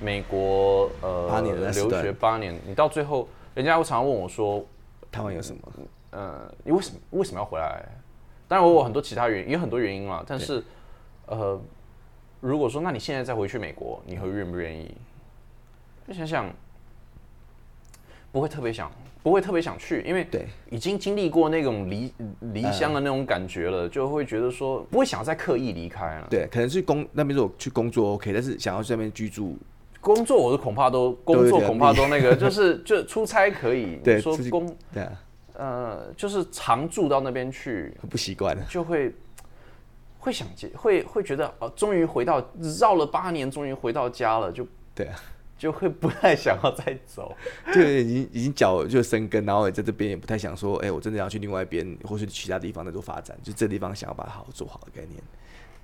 [0.00, 4.64] 美国呃八年留学八年，你到最后，人家会常常问我说，
[5.10, 5.60] 台湾有什么？
[6.10, 7.84] 呃，你为什么为什么要回来？
[8.48, 10.24] 当然我有很多其他原因，有很多原因嘛。
[10.26, 10.62] 但是，
[11.26, 11.60] 呃，
[12.40, 14.92] 如果说那你现在再回去美国，你会愿不愿意？
[16.08, 16.50] 就想想，
[18.32, 18.90] 不会特别想，
[19.22, 26.26] 不会特别想去，因为对已经经历过那种离离乡的那种感觉了，就会觉得说不会想要再刻意离开了。
[26.28, 29.56] 对，可能是工那边如果去工作 OK，但是想要在那边居住，
[30.00, 35.06] 工作我是恐怕都工作恐怕都那个，就是就出差可以，对说工对。
[35.60, 39.14] 呃，就是常住到那边去，不习惯，就会
[40.18, 42.42] 会想结，会会觉得哦，终于回到
[42.80, 45.20] 绕了八年，终于回到家了，就 对啊，
[45.58, 47.36] 就会不太想要再走，
[47.74, 55.22] 就已经已经脚就生根，然后也在这边也不太想说，哎，我真的要去另外一边，或是其他地方再做发展，就这地方想要把它好好做好的概念，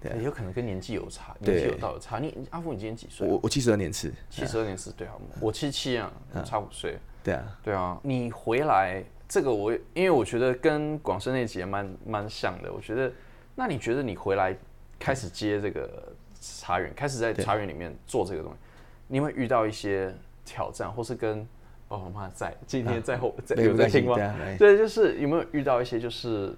[0.00, 2.18] 对，有可能跟年纪有差，年纪有到有差。
[2.18, 3.28] 你阿富，你今年几岁？
[3.28, 6.10] 我我七十二年次，七十二年次，对啊，我七七啊，
[6.46, 9.04] 差五岁，对啊，对啊，你回来。
[9.28, 13.12] 这个我因为我觉得跟广深那集蛮蛮像的，我觉得
[13.54, 14.56] 那你觉得你回来
[14.98, 18.58] 开始接这个茶园，开始在茶园里面做这个东西，
[19.08, 21.46] 你会遇到一些挑战，或是跟
[21.88, 24.16] 哦妈在今天在后在有在听吗？
[24.58, 26.54] 对，就是有没有遇到一些就是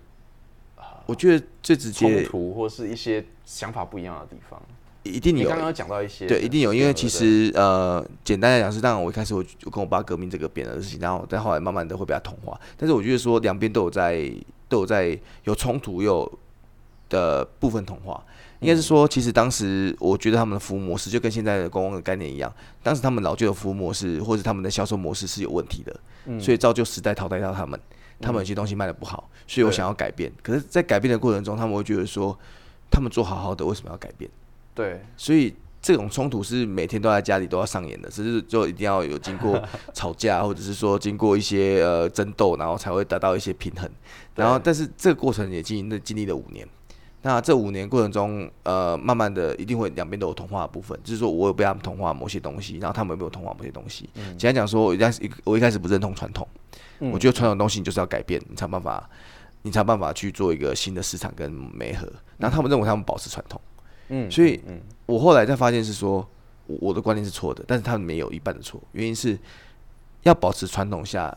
[1.06, 4.60] 我觉得最直接冲突或是一些想法不一样的地方。
[5.08, 12.58] 一定有，刚刚讲到一些，对，一定有，因为其实呃，简单来讲是，当然我一开始我就跟我爸革命这个变的事情，然后但后来慢慢的会被他同化。
[12.76, 14.30] 但是我觉得说两边都有在
[14.68, 16.30] 都有在有冲突，有
[17.08, 18.22] 的部分同化，
[18.60, 27.80] 应该是说，其实当时我觉得他们的服务模式就跟现在的公共的概念一样，当时他们老旧的服务模式或者他们的销售模式是有问题的，所以造就时代淘汰掉他们，
[28.20, 30.30] 他们有些东西卖的不好，所以我想要改变。
[30.42, 32.38] 可是，在改变的过程中，他们会觉得说，
[32.90, 34.30] 他们做好好的，为什么要改变？
[34.78, 39.60] 对，所以这种冲突是每天都在家里都要上演的，只是就一定要有经过
[39.92, 43.90] 吵架，或者是说经过一些呃争斗，然后才会达到一些平衡。
[44.36, 46.64] 然后，但是这个过程也经经历了五年。
[47.22, 54.08] 那这五年过程中，呃，慢慢的一定会两边都有同化的部分，就是说我有被他们同化某些东西，然后他们有没有同化某些东西。
[54.38, 56.46] 简单讲说，我一开始我一开始不认同传统，
[57.00, 59.10] 我觉得传统东西你就是要改变，你才有办法，
[59.62, 62.06] 你才有办法去做一个新的市场跟媒合。
[62.36, 63.60] 然后他们认为他们保持传统。
[64.08, 64.60] 嗯，所以，
[65.06, 66.26] 我后来才发现是说，
[66.66, 68.80] 我的观念是错的，但是他们没有一半的错。
[68.92, 69.38] 原因是
[70.22, 71.36] 要保持传统下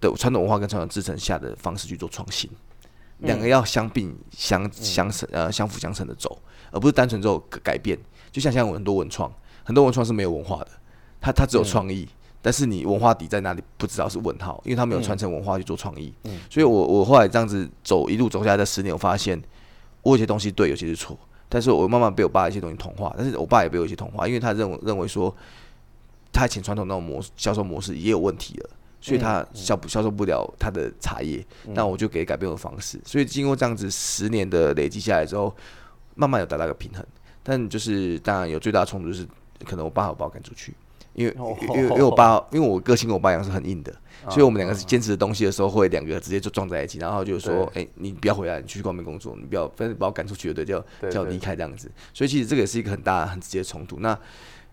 [0.00, 2.50] 的传统文化跟传统制成下的方式去做创新，
[3.18, 6.38] 两个要相并相相成呃相辅相成的走，
[6.70, 7.98] 而不是单纯之后改变。
[8.30, 9.32] 就像像很多文创，
[9.64, 10.68] 很多文创是没有文化的，
[11.20, 12.06] 它它只有创意，
[12.42, 16.12] 但是你文化底在哪里不知道是问号，因为它没有传承文化去做创意。
[16.24, 19.42] 嗯，所以我我后来这样子走一路走下来的十年，我发现
[20.02, 25.34] 我有些东西对，有些是错，但是我慢慢被我爸一些东西同化，但是我爸也被我一些同化，因为他认为认为说。
[26.30, 33.00] 他以前传统那种模销售模式也有问题了，所以他销不销售不了他的茶叶，那我就给改变我的方式。
[33.04, 35.52] 所以经过这样子十年的累积下来之后，
[36.14, 37.04] 慢慢有达到一个平衡。
[37.42, 39.26] 但就是当然有最大的冲突就是，
[39.64, 40.74] 可能我爸把我赶出去，
[41.18, 43.92] 因为因为因为我爸因为我个性跟我爸一样是很硬的，
[44.30, 53.98] 所以我们两个是坚持的东西的时候，会两个直接就撞在一起，然后就说：“哎，你不要回来，你去外面工作，你不要反正把我赶出去，对，叫叫离开这样子。”所以其实这个也是一个很大很直接的冲突。
[54.00, 54.16] 那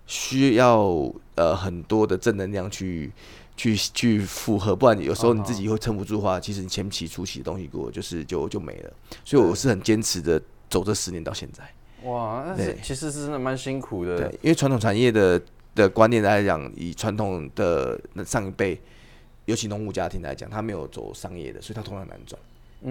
[0.06, 3.12] 需要呃很多的正能量去
[3.58, 8.94] 去去复合，不然有时候你自己会撑不住的话，其实你前期初期的东西给我就是就就没了。
[9.24, 11.64] 所以我是很坚持的走这十年到现在。
[12.08, 14.16] 哇，那是其实是真的蛮辛苦的。
[14.18, 15.42] 对，因为传统产业的
[15.76, 18.82] 的观念来讲，以传统的那上一辈，
[19.46, 22.40] 尤其农牧家庭来讲，他没有走商业的，所以他通常难转。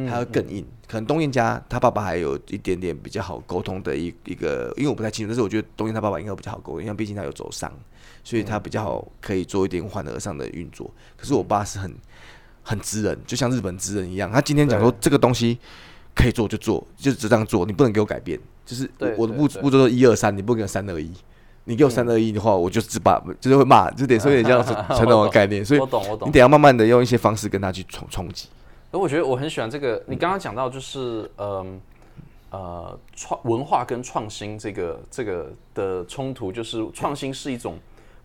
[0.08, 7.72] 他会更硬，可能东燕家他爸爸还有一点点比较好沟通的一一个，因为我不太清楚，但是我觉得东燕他爸爸应该比较好沟通，因为毕竟他有走商，
[8.24, 10.90] 所以他比较好可以做一点缓和上的运作。
[11.16, 11.94] 可是我爸是很
[12.64, 15.56] 很直人，就像日本直人一样，他今天讲说这个东西
[16.12, 21.08] 可以做就做，就只这样做，你不能给我改变，就是我的步步骤都一二三，你不能给我三二一，
[21.64, 28.48] 你给我三二一的话，我就只把就是会骂，就得说有点像传统的概念，所以我懂我懂你得要慢慢的用一些方式跟他去冲冲击。
[28.90, 31.80] 而我觉得我很喜欢这个，你刚刚讲到就是，嗯，
[32.50, 37.78] 呃，创文化跟创新这个这个的冲突，就是创新是一种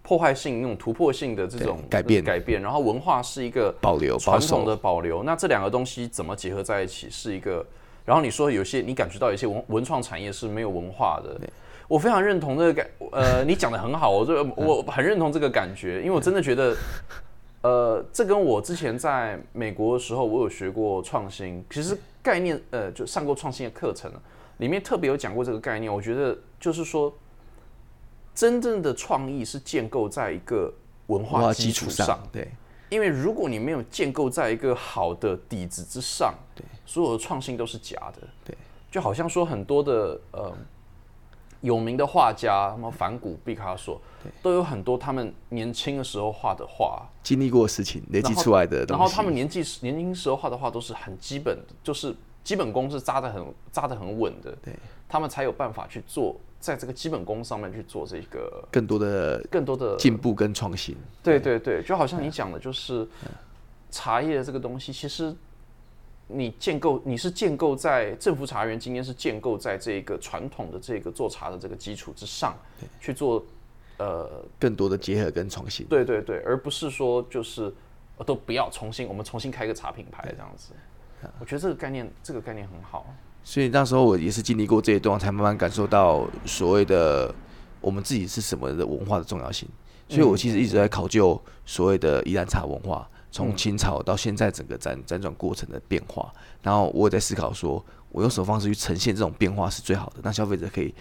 [0.04, 5.23] 破坏性、那种突破性的这种改变改变，然后文化是一个保留传统的保留。
[5.23, 7.65] 那这两个东西怎么结合在一起，是一个。
[8.06, 11.39] 然后你说有些你感觉到有些文文创产业是没有文化的，
[11.89, 12.89] 我非常认同这个感。
[13.12, 16.73] 呃，你讲的很好，我这 我很认同这个感觉，因为我真的觉得。
[17.62, 24.10] 呃，这跟我之前在美国的时候，我有学过创新，其实概念，呃，就上过创新的课程，
[24.60, 25.93] 里面特别有讲过这个概念。
[25.93, 27.13] 我觉得就是说，
[28.34, 30.73] 真正的创意是建构在一个
[31.08, 32.47] 文化基础上，对。
[32.88, 38.58] 因为如果你没有建构在一个好的底子之上，对，所有的创新都是假的，对。
[38.89, 40.54] 就好像说很多的呃。
[41.62, 44.02] 有名的画家，什么梵谷、毕卡索，
[44.41, 48.86] 都有很多他们年轻的时候画的画，经历过事情累积出来的。
[48.86, 54.56] 然后他们年纪年轻时候画的画都是很基本的，就是基本功是扎的很扎的很稳的。
[54.63, 54.74] 对，
[55.08, 60.95] 他们才有办法去做，在这个基本功上面去做这个更多的更多的进步跟创新。
[61.22, 63.08] 对对对，就好像你讲的，就是
[63.91, 65.36] 茶叶这个东西，其实。
[66.32, 72.56] 你建构你是建构在政府茶园，今天是建构在这个传统的这个做茶的这个基础之上，
[73.02, 73.44] 去做
[73.98, 75.88] 呃更多的结合跟创新。
[75.88, 77.74] 对对对，而不是说就是
[78.28, 80.74] 都不要重新，我们重新开个茶品牌这样子。
[81.39, 83.08] 我觉得这个概念这个概念很好。
[83.44, 87.34] 所以那时候我也是经历过这一段，才慢慢感受到所谓的
[87.82, 89.68] 我们自己是什么的文化的重要性。
[90.08, 93.10] 所以我其实一直在考究所谓的宜兰茶文化。
[93.32, 96.32] 从清朝到现在整个辗辗转过程的变化，
[96.63, 100.94] 然后我也在思考说，我用什么方式去呈现这种变化是最好的，让消费者可以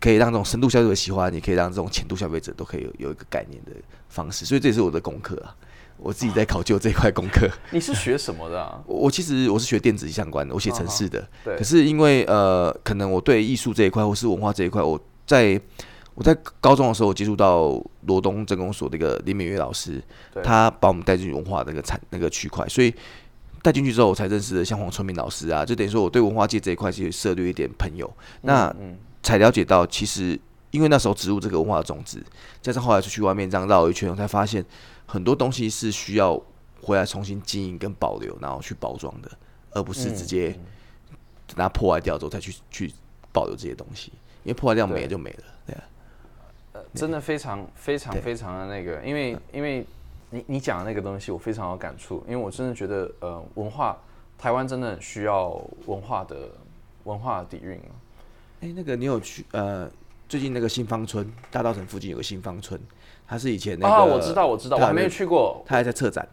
[0.00, 3.70] 可以让这种深度消费者喜欢，也可以让这种浅度消费者都可以有有一个概念的
[4.08, 5.54] 方式，所以这也是我的功课啊，
[5.96, 7.48] 我自己在考究这块功课。
[7.70, 8.82] 你是学什么的？
[8.86, 11.28] 我其实我是学电子相关的，我写城市的。
[11.44, 11.56] 对。
[11.56, 15.60] 可是因为呃，可能我对艺术这一块或是文化这一块，我在。
[16.20, 20.02] 我在高中的时候，我接触到罗东政工所的一个林美月老师，
[20.44, 22.94] 他把我们带进文化那个产那个区块，所以
[23.62, 28.70] 带进去之后，我才认识了像黄春明老师啊，就等于说我对文化界这一块其实涉略一点朋友，那
[29.22, 30.38] 才了解到，其实
[30.72, 32.22] 因为那时候植入这个文化的种子，
[32.60, 34.62] 加上后来出去外面这样绕一圈，我才发现
[35.06, 36.38] 很多东西是需要
[36.82, 39.30] 回来重新经营跟保留，然后去包装的，
[39.70, 40.54] 而不是直接
[41.56, 42.92] 拿破坏掉之后再去去
[43.32, 44.12] 保留这些东西，
[44.44, 45.82] 因为破坏掉没了就没了，对啊。
[46.94, 49.86] 真的非常非常非常的那个，因为因为
[50.30, 53.96] 你你讲的那个东西，我非常有感触，因为我真的觉得，呃，文化
[54.36, 56.50] 台湾真的很需要文化的
[57.04, 57.80] 文化底蕴。
[58.60, 59.90] 哎，那个你有去呃，
[60.28, 62.80] 最近那个新芳村大稻城附近有个新芳村，
[63.26, 66.28] 它是以前那个啊，我知道我知道，我还没有去过，它还在策展，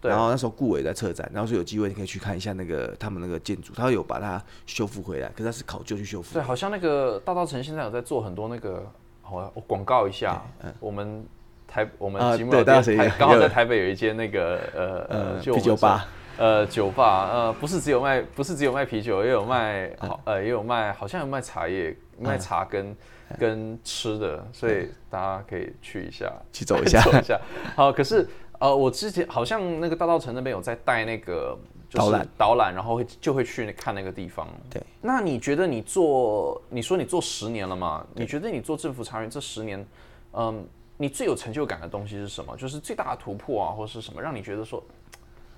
[0.00, 0.10] 对。
[0.10, 8.90] 然后那时候顾伟在策展，然后说有机会你可以去看一下那个他们那个建筑，他有把它修复回来，可是他是考究去修复，对，好像那个大稻城现在有在做很多那个。
[9.30, 10.42] 我我广告一下，
[10.80, 11.24] 我们
[11.66, 12.82] 台我们吉木台
[13.18, 16.06] 刚好在台北有一间那个呃呃啤酒吧，
[16.38, 22.96] 呃酒吧呃不是只有卖不是只有卖啤酒，也有卖好呃也有卖好像有卖茶叶卖茶跟
[23.38, 27.38] 跟吃的，所以大家可以去一下，去走一下， 走一下。
[27.76, 28.26] 好，可是
[28.58, 31.56] 呃，我之前好像那个大道城那边有在带那个
[31.92, 34.48] 导览，导览，然后会就会去看那个地方。
[34.70, 38.06] 对，那你觉得你做，你说你做十年了嘛？
[38.14, 39.86] 你觉得你做政府茶园这十年，
[40.32, 40.66] 嗯，
[40.96, 42.56] 你最有成就感的东西是什么？
[42.56, 44.82] 就是最大的突破啊，或是什么让你觉得说？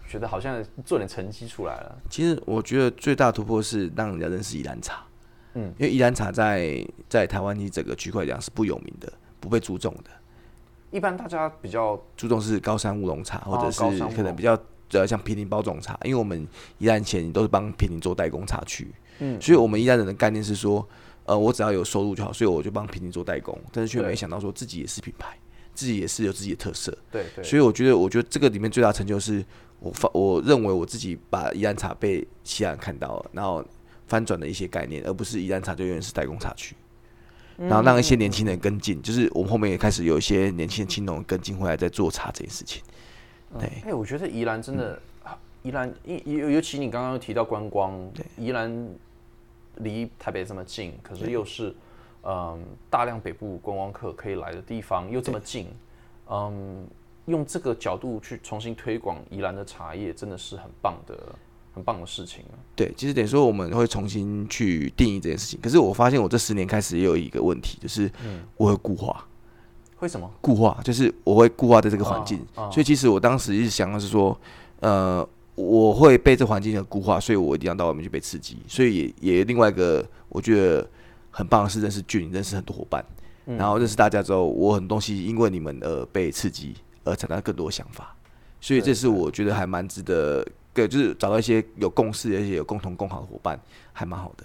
[0.08, 1.98] 觉得好像做点成绩出来了。
[2.10, 5.04] 其实我觉得最大突破是让人家认识宜兰茶，
[5.54, 10.10] 嗯，因为宜兰茶在在台湾你整个区块讲是不有名的，不被注重的。
[10.90, 13.80] 一般大家比较注重是高山乌龙茶，或者是
[14.16, 14.58] 可能比较
[14.92, 16.46] 呃像平林包种茶，因为我们
[16.78, 18.88] 宜兰前都是帮平林做代工茶区，
[19.18, 20.86] 嗯，所以我们宜兰人的概念是说，
[21.24, 25.36] 呃，我只要有收入就好，所以我就帮平林做代工，但是却没想到说自己也是品牌，
[25.74, 29.44] 自己也是有自己的特色，对对，所以我觉得，我觉得这个里面最大成就是。
[29.82, 33.64] 我发我认为我自己把宜兰茶被其他人看到了，然后
[34.08, 36.76] 翻转的一些概念，而不是宜兰茶就永远是代工茶区，
[37.56, 42.82] 然后让一些年轻人跟进，就是我们后面也开始有一些年轻的青农跟进回来在做茶这件事情。
[43.58, 45.00] 对，哎，我觉得宜兰真的，
[45.62, 47.98] 宜兰尤尤其你刚刚提到观光，
[48.36, 48.88] 宜兰
[49.76, 51.74] 离台北这么近，可是又是
[52.22, 55.66] 嗯大量北部观光客可以来的地方，又这么近，
[56.28, 56.86] 嗯。
[57.26, 61.16] 用这个角度去重新推广宜兰的茶叶，真的是很棒的、
[61.72, 62.58] 很棒的事情啊！
[62.74, 65.60] 对，其实等于说我们会重新去定义这件事情。
[65.60, 68.10] 可是我发现我这十年开始也有一个问题，就是
[68.56, 69.24] 我会固化。
[70.00, 70.78] 为什么固化？
[70.84, 74.36] 就是我会固化在这个环境，所以其实我当时一直想的是说，
[74.80, 78.58] 呃，我会被这环境的固化，所以我一定要到外面去被刺激。
[78.66, 80.88] 所以也也另外一个我觉得
[81.30, 83.04] 很棒的是认识俊，认识很多伙伴，
[83.44, 86.74] 然后认识大家之后，我很多东西因为你们而被刺激。
[87.02, 88.14] 而产生更多想法，
[88.60, 93.58] 所以这是我觉得还蛮值得，对，就是找到一些有共识而且有共同共好的伙伴，
[93.90, 94.44] 还蛮好的。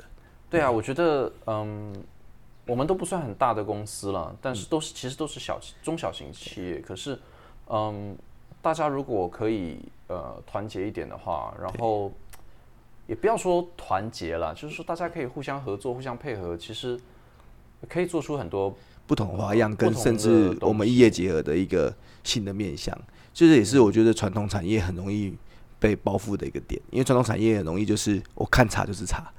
[0.50, 1.94] 对啊，我觉得，嗯，
[2.66, 6.80] 我们都不算很大的公司了，但是都是其实都是小中小型企业。
[6.80, 7.20] 可是，
[7.68, 8.18] 嗯，
[8.62, 12.12] 大家如果可以呃团结一点的话，然后
[13.08, 17.00] 也不要说团结了，就是说大家可以互相合作、互相配合，其实
[17.88, 18.76] 可以做出很多。
[19.08, 23.00] 不同花样跟甚至我们异业结合的一个新的面向，
[23.32, 25.32] 这也是我觉得传统产业很容易
[25.78, 26.82] 被包覆的一个点。
[26.90, 29.32] 因为传统产业很容易就是我看茶就是茶，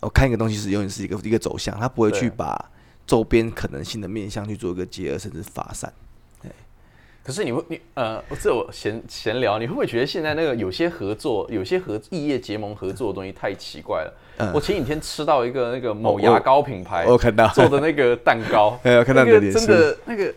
[0.00, 2.70] 我看一个东西是永远是一个一个走向，他不会去把
[3.06, 5.92] 周边可能性的面向去做一个结合甚至发散。
[7.24, 14.50] 可是你会你呃，这我闲闲聊，你会不会觉得现在那个有些合作，有些合异业结盟合作的东西太奇怪了？
[14.54, 17.46] 我前几天吃到一个那个某牙膏品牌，我看到。
[17.52, 20.32] 做的那个蛋糕， 哎，看到那个真的那个，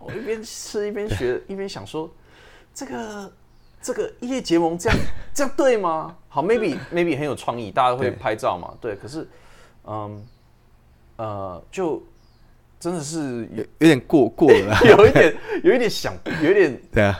[0.00, 2.10] 我一边吃一边学，一边想说，
[2.74, 3.32] 这个
[3.82, 4.98] 这个异业结盟这样
[5.34, 6.16] 这样对吗？
[6.28, 8.72] 好，maybe maybe 很有创意，大家会拍照嘛？
[8.80, 9.28] 对，可是
[9.84, 10.24] 嗯
[11.16, 12.02] 呃就。
[12.82, 16.12] 真的是有有点过过了， 有一点有一点想，
[16.42, 17.16] 有一点对啊，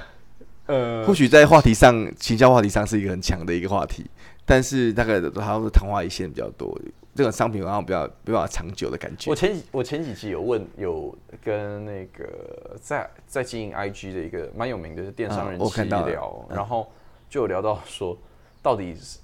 [0.67, 4.05] 呃，或许在话题上，行销话题上是一个很强的一个话题，
[4.45, 6.77] 但是大概好像是昙花一现比较多，
[7.15, 9.31] 这个商品好像比较没办法长久的感觉。
[9.31, 16.91] 我前几我前几期有问，有跟那个在在经营 IG 的一个蛮有名的电商人士聊，然后
[17.29, 18.17] 就有聊到说，
[18.63, 19.19] 到底是。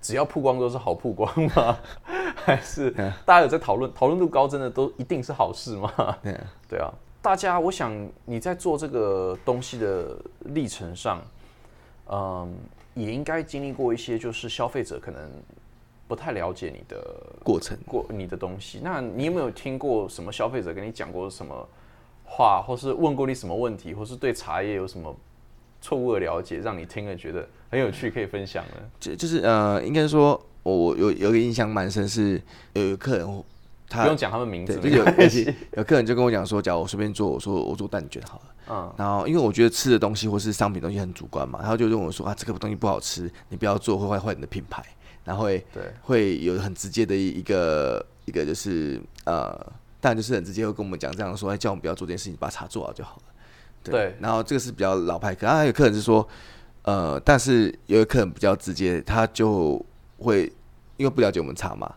[0.00, 1.26] 只要曝光都是好曝光
[1.56, 1.78] 吗？
[2.36, 2.90] 还是
[3.24, 5.90] 大家有在讨论，讨论度高，真的都一定是好事吗？
[6.68, 6.92] 对啊，
[7.22, 7.90] 大家，我想
[8.26, 11.22] 你在做这个东西的历程上，
[12.10, 12.54] 嗯，
[12.92, 15.26] 也应该经历过一些，就是消费者可能
[16.06, 17.02] 不太了解你的
[17.42, 18.80] 过程，过你的东西。
[18.82, 21.68] 那你有没有听过什么消费者跟你讲过什么
[22.24, 25.14] 话，或是问过你什么问题，或是对茶叶有什么
[25.80, 27.46] 错误的了解，让你听了觉得？
[27.70, 28.72] 很有趣，可以分享呢。
[29.00, 32.40] 就就是呃，应该说，我有有个印象蛮深，是
[32.74, 33.44] 有客人，
[33.88, 35.04] 他不用讲他们名字，就有
[35.76, 38.44] 有客人就跟我讲说，假如我随便做，我说我做蛋卷好了。
[38.70, 38.94] 嗯。
[38.96, 44.84] 然后因为我觉得吃的东西或是商品东西很主观嘛，然后就问我说啊，这个东西不好吃，你不要做，会坏坏你的品牌。
[45.24, 49.50] 然后会对会有很直接的一个一个就是呃，
[50.00, 53.22] 当然就是很直接会跟我们讲这样说，哎，叫我们不要做这件事情，把茶做好就好了。
[53.82, 54.16] 对。
[54.20, 56.26] 然后这个是比较老派，可还有客人是说。
[56.86, 59.82] 呃，但是有一客人比较直接，他就
[60.18, 60.52] 会
[60.98, 61.90] 因为不了解我们茶嘛，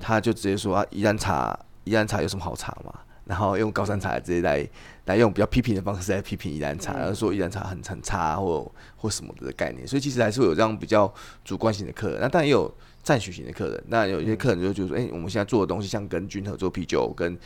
[0.00, 1.54] 他就直接说啊，宜兰茶，
[1.84, 3.00] 宜兰茶有什么好茶嘛？
[3.30, 4.68] 然后用高山茶直接来
[5.04, 9.86] 来用比较批评的方式来批评宜兰茶，然后说宜兰茶很很差或或什么的概念。
[9.86, 11.10] 所以其实还是会有这样比较
[11.44, 12.68] 主观型的客人，那当然也有
[13.04, 13.84] 赞许型的客人。
[13.86, 17.38] 那有一些客人就觉得说，哎，我们现在做的东西像跟君合作啤酒、跟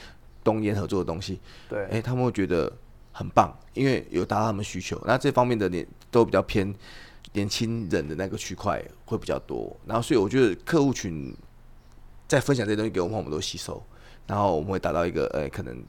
[0.43, 2.73] 东烟合作的东西，对，哎，他们会觉得。
[3.17, 5.01] 很棒，因为有达到他们需求。
[5.07, 6.75] 那这方面的年都比较偏
[7.33, 9.77] 年轻人的那个区块会比较多。
[9.87, 11.33] 然后，所以我觉得客户群
[12.27, 13.81] 在分享这些东西给我们，我们都吸收。
[14.27, 15.83] 然后我们会达到一个呃，可能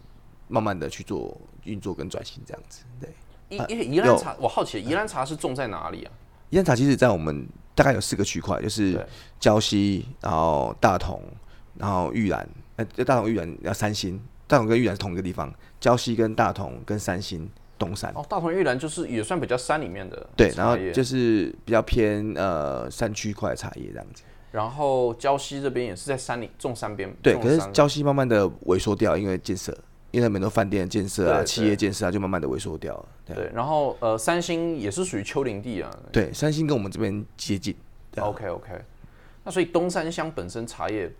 [0.47, 2.83] 慢慢的去做运作跟转型这样子。
[2.99, 3.09] 对，
[3.49, 6.11] 宜宜兰茶，我好奇宜兰茶是种在哪里啊？
[6.49, 8.99] 宜兰茶其实，在我们大概有四个区块，就是
[9.39, 11.21] 礁溪，然后大同，
[11.75, 17.49] 然后玉兰，呃，大同玉兰要三星，大同跟玉兰是同一个地方，礁溪跟大同跟三星。
[17.77, 24.23] 东山哦，大同玉兰就是也算比较山里面的对，然后就是比较偏呃山区块茶叶这样子。
[24.55, 29.77] 然后礁溪这边也是在山里种山边，对，可是礁溪慢慢的萎缩掉，因为建设，
[30.11, 33.05] 因为很多饭店建设啊、企业建设啊，就慢慢的萎缩掉了。
[33.25, 35.91] 对，然后呃，三星也是属于丘陵地啊。
[36.09, 37.75] 对，三星跟我们这边接近。
[38.17, 38.71] OK OK，
[39.43, 41.11] 那所以东山乡本身茶叶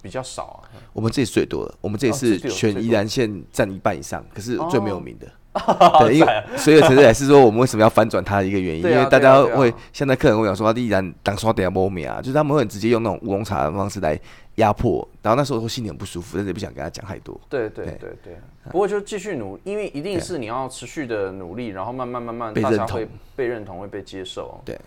[0.00, 0.72] 比较少啊。
[0.94, 5.30] 我们这里最多的，我们这里是全宜兰县占一半以上，可是最没有名的。
[6.00, 14.18] 对，因为所以其实也是说我们为什么要翻转它的一个原因， 因为大家会现在客人会讲说，依然当刷点波米啊，就是他们会很直接用那种乌龙茶的方式来
[14.56, 17.38] 压迫，然后那时候说心里很不舒服，但是也不想跟他讲太多。
[17.48, 18.36] 对对对对，
[18.70, 24.60] 不过就继续努，因为一定是你要持续的努力，然后慢慢慢慢大家会被认同，会被接受。
[24.64, 24.78] 对，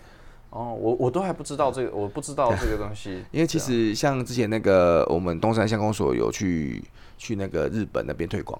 [0.50, 6.84] 哦，我我都还不知道这个，我不知道这个东西， 因为其实像之前那个我们东山乡公所有去
[7.18, 8.60] 去那个日本那边推广。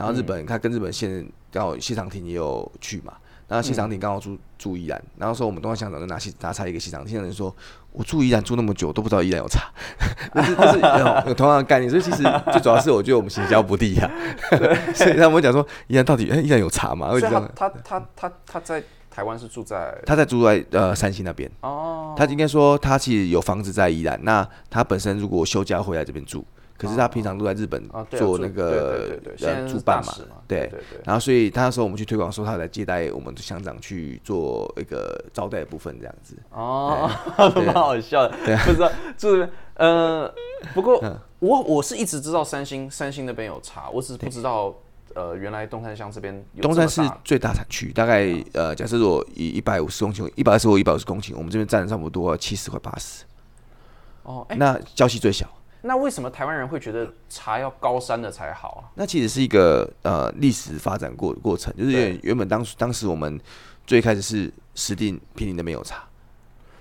[0.00, 3.12] 然后日本，他跟日本现刚好谢长廷也有去嘛，
[3.46, 7.54] 然后谢长廷刚好住住宜兰，然后说我们东方乡长就拿西拿茶一个谢长廷，的人说，
[7.92, 9.70] 我住宜兰住那么久都不知道宜兰有茶，
[10.32, 14.10] 但是但是有有同样的概念，所以其实最主要是我觉得我们行销不利呀，
[14.96, 17.10] 所以他们讲说宜兰到底哎宜兰有茶吗？
[17.10, 26.42] 所以他他他他他在台湾是住在他在住在呃山西那边哦，他应该说他其实有房子在宜兰，那他本身如果休假会来这边住。
[26.80, 30.14] 可是他平常都在日本做那个呃主办嘛，
[30.48, 30.72] 对，
[31.04, 36.34] 然后所以他那时候我们去推广，说他来接待我们的乡长去做一个招待的部分这样子。
[36.48, 37.06] 哦，
[37.36, 40.32] 蛮好笑的，不知道 就是呃，
[40.72, 40.98] 不过
[41.40, 44.74] 我我是一直知道三星三星那边有茶，我只是不知道
[45.14, 53.24] 呃原来东山乡这边东山是最大产区，大概呃假设如果以一百五十公顷，一百二十或一百五十公顷，我们这边占了差不多七十块八十。
[54.22, 55.46] 哦，那礁溪最小。
[55.82, 58.92] 那为什么台湾人会觉得茶要高山的才好啊？
[58.96, 63.40] 那其实是一个呃历史发展过过程，就是原原本当当时我们
[63.86, 66.04] 最开始是石定平林那边有茶，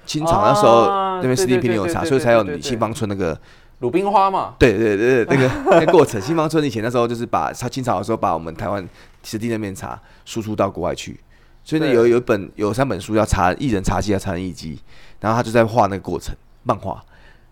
[0.05, 0.87] 清朝那时候
[1.17, 3.39] 那边石定平林有茶，所以才有你新芳村那个
[3.79, 4.55] 鲁冰花嘛。
[4.59, 8.85] 对对对对，那个 那个过程，新芳村以前那时候就是把他清朝的时候把我们台湾
[9.23, 11.17] 石定那边茶输出到国外去，
[11.63, 14.75] 所以呢有有一本有三本书叫《茶艺人茶记》和《茶人艺记》，
[15.21, 17.01] 然后他就在画那个过程漫画。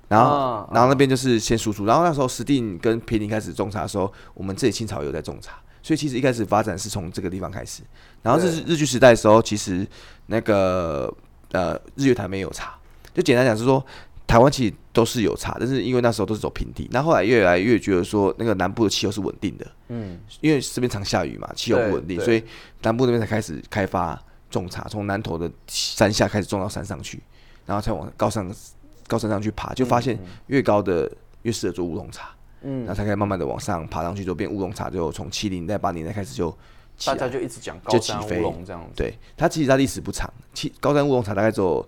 [0.07, 1.85] 然后，然后那边就是先输出。
[1.85, 7.83] 然后那时候石定跟平林开始种茶的时候，我们这里清朝有在种茶，所以其实一开始发展是从这个地方开始。
[8.21, 9.85] 然后日日据时代的时候，其实
[10.27, 11.13] 那个
[11.51, 12.73] 呃日月潭没有茶，
[13.13, 13.85] 就简单讲是说
[14.25, 16.87] 台湾其实都是有茶，但是因为那时候都是走平地。
[16.91, 22.41] 那后来越来越觉得说那个南部的气候是稳定的，嗯，因为这边常下雨嘛，气候不稳定，所以
[22.83, 24.17] 南部那边才开始开发
[24.49, 27.21] 种茶，从南头的山下开始种到山上去，
[27.65, 28.49] 然后才往高山。
[29.07, 31.11] 高山上去爬，就发现越高的
[31.43, 32.29] 越适合做乌龙茶，
[32.61, 36.55] 嗯，然后才可以慢慢的往上爬上去，就变乌龙茶，就从七零代、八零代开始就，
[37.05, 38.91] 大家就一直讲高山乌龙这样子。
[38.95, 41.87] 对，它其实它历史不长，七高山乌龙茶大概只有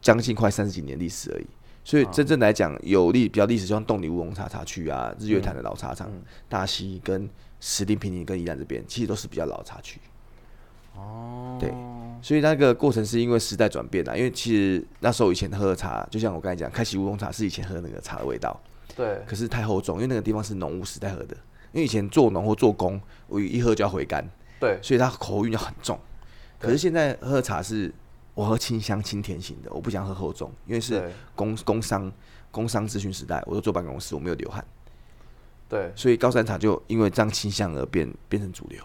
[0.00, 1.46] 将近快三十几年历史而已。
[1.82, 6.10] 所以真正来讲，有历比较历史，就像洞里乌龙茶茶区啊，日月潭的老茶厂，
[6.48, 9.98] 大溪跟石林平林跟宜兰这边，其实都是比较老茶区。
[11.00, 11.72] 哦，对。
[12.22, 18.60] 所以那个过程是因为时代转变啦，因为其实那时候以前喝的茶，就像我刚才讲，开禧乌龙茶是以前喝那个茶的味道。
[18.94, 19.18] 对。
[19.26, 21.34] 可是太厚重，因为那个地方是农务时代喝的，
[21.72, 24.22] 因为以前做农或做工，我一喝就要回甘。
[24.58, 24.78] 对。
[24.82, 25.98] 所以它口韵就很重。
[26.58, 27.90] 可是现在喝茶是，
[28.34, 32.12] 我喝清香清甜型的，我不想喝厚重，因为是工工商
[32.50, 34.62] 工商咨询时代，我都坐办公室，我没有流汗。
[35.70, 35.90] 对。
[35.96, 38.84] 所以高山茶就因为这样清香而变变成主流。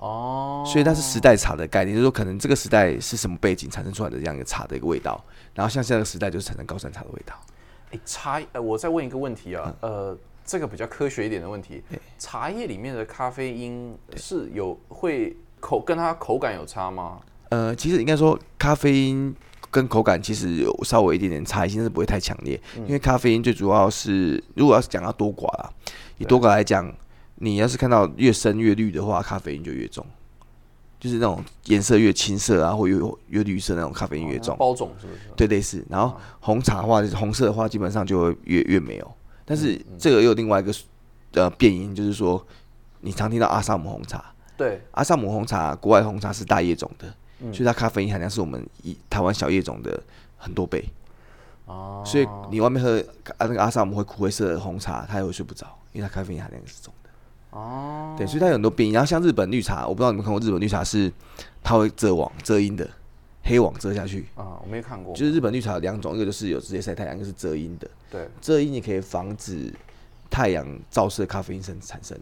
[0.00, 5.22] 哦，所以它是时代茶的概念，就是说可能这个时代是什么背景产生出来的这样一个茶的一个味道，
[5.52, 7.34] 然后像现在的时代就是产生高山茶的味道。
[7.90, 11.82] 哎，茶，呃，我再问一个问题啊，呃，这个比较科学一点的问题，
[12.18, 17.20] 茶叶里面的咖啡因是有会口跟它口感有差吗？
[17.50, 19.36] 呃，其实应该说咖啡因
[19.70, 25.70] 跟口感其实有稍微一点点差异性，但是不会太强烈，因为咖啡因最主要是如果要是讲到多寡啦，
[26.16, 26.90] 以多寡来讲。
[27.42, 30.04] 你要是看到越深越绿的话，咖啡因就越重，
[30.98, 34.54] 就是那种颜色越青色啊，或越越绿色那种咖啡因越重。
[34.58, 35.18] 包种是不是？
[35.34, 35.82] 对，类似。
[35.88, 39.12] 然后红茶的话，红色的话基本上就会越越没有。
[39.46, 40.72] 但是这个又有另外一个
[41.32, 42.46] 呃变因，就是说
[43.00, 44.22] 你常听到阿萨姆红茶。
[44.56, 47.08] 对，阿萨姆红茶，国外红茶是大叶种的，
[47.50, 49.98] 所以它咖啡因含量是我们以台湾小叶种的
[50.36, 50.84] 很多倍。
[51.64, 53.02] 哦，所以你外面喝
[53.38, 57.09] 啊那个阿萨姆会苦灰色的红茶，它也会睡不着，因为它咖啡因含量是重的。
[57.50, 58.92] 哦，对，所以它有很多变异。
[58.92, 61.12] 然后像日本绿茶，我不知道你们看过日本绿茶是
[61.62, 62.88] 它会遮网遮阴的，
[63.42, 64.26] 黑网遮下去。
[64.34, 65.14] 啊，我没看过。
[65.14, 67.90] 就是日本绿茶有两种，一个就是有直接晒太阳，一个是遮阴的。
[68.10, 69.72] 对，遮阴你可以防止
[70.30, 72.16] 太阳照射咖啡因生产生。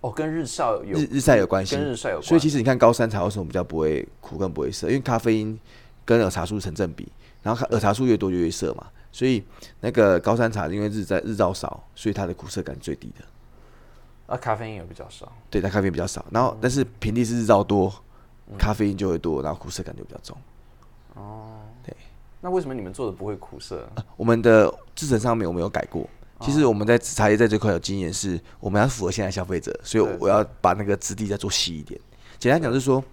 [0.00, 2.26] 哦，跟日晒有日日晒有关系，跟日晒有关。
[2.26, 4.88] 所以其实你看高山茶为什么比较不会苦，更不会涩？
[4.88, 5.58] 因为咖啡因
[6.04, 7.06] 跟耳茶素成正比，
[7.42, 8.86] 然后耳茶素越多就越涩嘛。
[9.12, 9.44] 所以
[9.80, 13.24] 那个高山茶因为日在日照少，所以它的苦涩感最低的。
[14.32, 15.30] 啊，咖啡因也比较少。
[15.50, 16.24] 对，它咖啡因比较少。
[16.30, 17.92] 然后，但是平地是日照多，
[18.58, 20.36] 咖啡因就会多，然后苦涩感就比较重。
[21.14, 21.94] 哦，对。
[22.40, 23.86] 那为什么你们做的不会苦涩？
[24.16, 26.08] 我们的制成上面我们有改过。
[26.40, 32.00] 其实我们在茶叶在这块有经验，是我们要符合现在消费者，所以我要把那个质地再做细一点。
[32.38, 33.04] 简单讲就是说，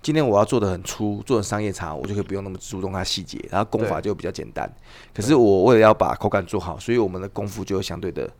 [0.00, 4.72] 今天我要做的很粗，做成商业茶，我就可以不用那么注重它细节，然后功法就比较简单。
[5.12, 8.30] 可是我为了要把口感做好，所以我们的功夫就相对的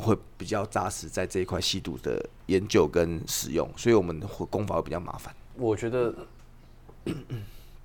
[0.00, 4.20] 会比较扎实，在这一块吸毒的研究跟使用，所以我们
[4.50, 5.34] 功法会比较麻烦。
[5.56, 6.14] 我觉得。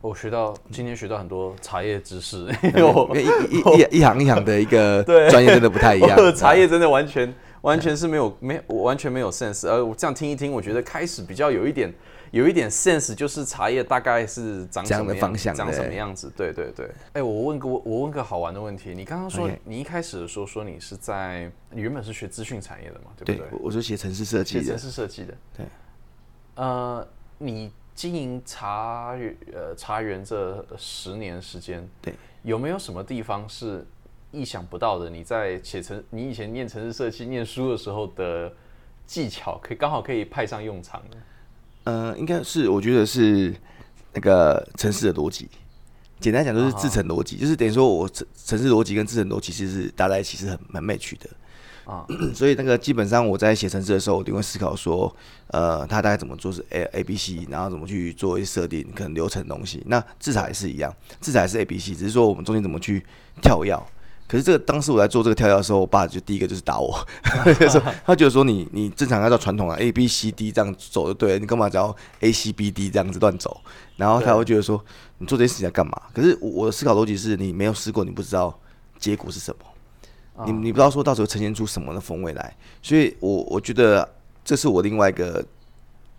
[0.01, 5.01] 我学到今天学到很多茶叶知识，因为我一一一行一行的一个
[5.32, 6.18] 专业真的不太一样。
[6.36, 11.93] 茶叶真的完全完全是没有没我完全没有 sense，而我这样听一听，我觉得开始比较有一点
[12.34, 16.34] 有一点 sense，就是茶叶大概是长什么方向，长什么样子。
[16.36, 16.89] 对对对。
[17.13, 23.11] 哎，我问个我问个好玩的问题，你刚刚说你一开始的时候说你是在你原本是学资讯产业的嘛？
[23.15, 23.59] 对不对？
[23.61, 24.65] 我是写城市设计的。
[24.65, 25.34] 城市设计的。
[25.55, 25.65] 对。
[26.55, 27.07] 呃，
[27.38, 27.71] 你。
[27.95, 33.86] 经营茶园呃茶园这十年时间，对，有没有什么地方是
[34.31, 35.07] 意想不到的？
[35.11, 38.51] 你在写成你以前念城市设计念书的时候的
[39.05, 41.17] 技巧，可以刚好可以派上用场呢？
[41.84, 43.53] 呃，应该是我觉得是
[44.13, 45.49] 那个城市的逻辑，
[46.19, 51.29] 简单讲就是自成逻辑，就是等于说我城城市逻辑跟自成逻辑其实是搭在一起是很蛮 match 的。
[51.86, 55.13] 啊， 所以那个基本上我在写城市的时候，我就会思考说，
[55.47, 59.84] 呃，他大概怎么做是 A A B C，然后怎么去做一些设定，可能流程东西。
[59.88, 63.05] 那制裁也是一样，制裁是 A B C，只是说我们中间怎么去
[63.41, 63.77] 跳跃。
[64.34, 66.91] 可是这个当时我在做这个跳跳的时候，我爸就第一个就是打我，
[68.03, 73.55] 他觉得说你你正常按照传统啊 A B C D 这样走就对了，你干嘛只要 A C B D 这样子乱走？
[73.95, 74.84] 然后他会觉得说
[75.19, 75.93] 你做这些事情在干嘛？
[76.15, 78.59] 可是我的思考逻辑是你没有试过，你不知道
[78.97, 80.45] 结果是什么。
[80.47, 84.11] 你你不知道说到时候呈现出什么的风味来，所以我我觉得
[84.43, 85.45] 这是我另外一个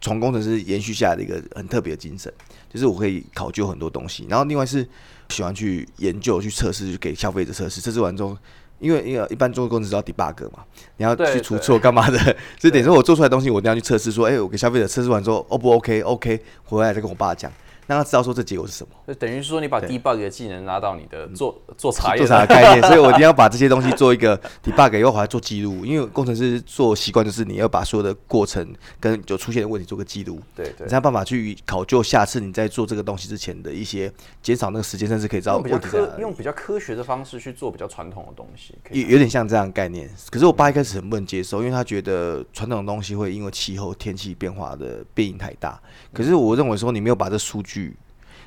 [0.05, 2.31] 从工程师延续下来的一个很特别的精神，
[2.71, 4.87] 就是我可以考究很多东西，然后另外是
[5.31, 7.81] 喜欢去研究、去测试，去给消费者测试。
[7.81, 8.37] 测试完之后，
[8.81, 10.63] 因为因为一般做工程师要 debug 嘛，
[10.99, 12.19] 你要去出错干嘛的？
[12.61, 17.51] 所以等于说我做出来东西，我一定要去测试，说，哎，我给消费者测试完之后，O 不 OK？OK，回来再跟我爸讲。
[17.87, 25.85] 让他知道说这结果是什么，就等于说你把 debug 的技能拉到你的做做茶叶做茶的概念， 所以我一定要把这些东西做一个 debug，又回来做记录。
[25.85, 28.67] 因为工程师做习惯就是你要把所有的过程
[28.99, 34.11] 跟就出现的问题做个记录，对对，才有办法去考究下次你在做这个东西之前的一些
[34.43, 40.09] 减少那个时间，甚至可以知道问题在用比较科学的方式去做比较传统的东西，有有点像这样概念。
[40.31, 45.79] 可是我爸一开始很不能接受，因为他觉得传统的东西会因为气候天气变化的变异太大。
[46.13, 47.74] 可是我认为说你没有把这数据。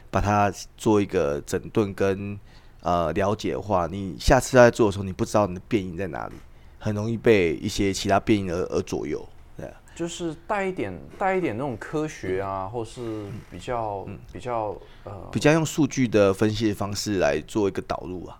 [0.09, 2.39] 把它做一个整顿跟
[2.81, 6.33] 呃了解的话，你下次在做的时候，你不知道你的变音在哪里，
[6.79, 9.27] 很容易被一些其他变音而而左右。
[9.57, 18.39] 对，就是带一点带一点那种科学啊，或是比较比较呃比较用数据的分析的方式来做一个导入啊。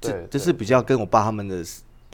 [0.00, 1.62] 这这是比较跟我爸他们的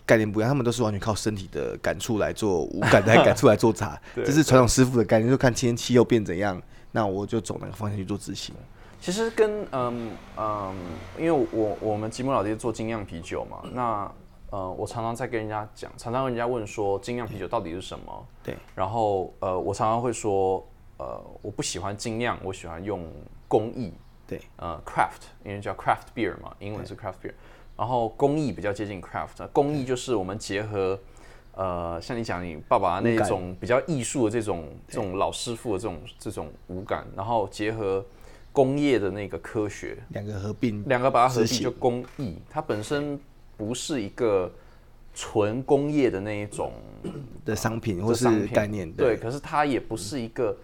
[0.04, 6.60] 概念不一样，他们都是完全靠身体的感触来做无感 来感触来做茶，这是传统师傅的概念，就看今天气候变怎样，
[6.92, 8.54] 那我就走那个方向去做执行。
[9.00, 10.74] 其实跟嗯嗯，
[11.18, 14.10] 因为我我们吉姆老爹做精酿啤酒嘛，那
[14.50, 18.26] 呃我常常在跟人家讲，常常人家问说精酿啤酒到底是什么？
[18.42, 18.56] 对。
[18.74, 20.66] 然后呃我常常会说
[20.98, 23.06] 呃我不喜欢精酿，我喜欢用
[23.46, 23.92] 工艺。
[24.26, 24.40] 对。
[24.56, 27.34] 呃，craft，因为叫 craft beer 嘛，英文是 craft beer。
[27.76, 30.98] 然后工艺比较接近 craft，工艺就是我们结合
[31.56, 38.04] 呃像你讲你爸爸那种比较艺术的这种这种老师傅的这种这种五感，然后结合。
[38.52, 43.20] 工业的那个科学，两个合并，两个把它合并就工艺，它本身
[43.54, 44.50] 不是一个
[45.12, 46.72] 纯工业的那一种
[47.44, 50.56] 的商品或是概念，对，可是它也不是一个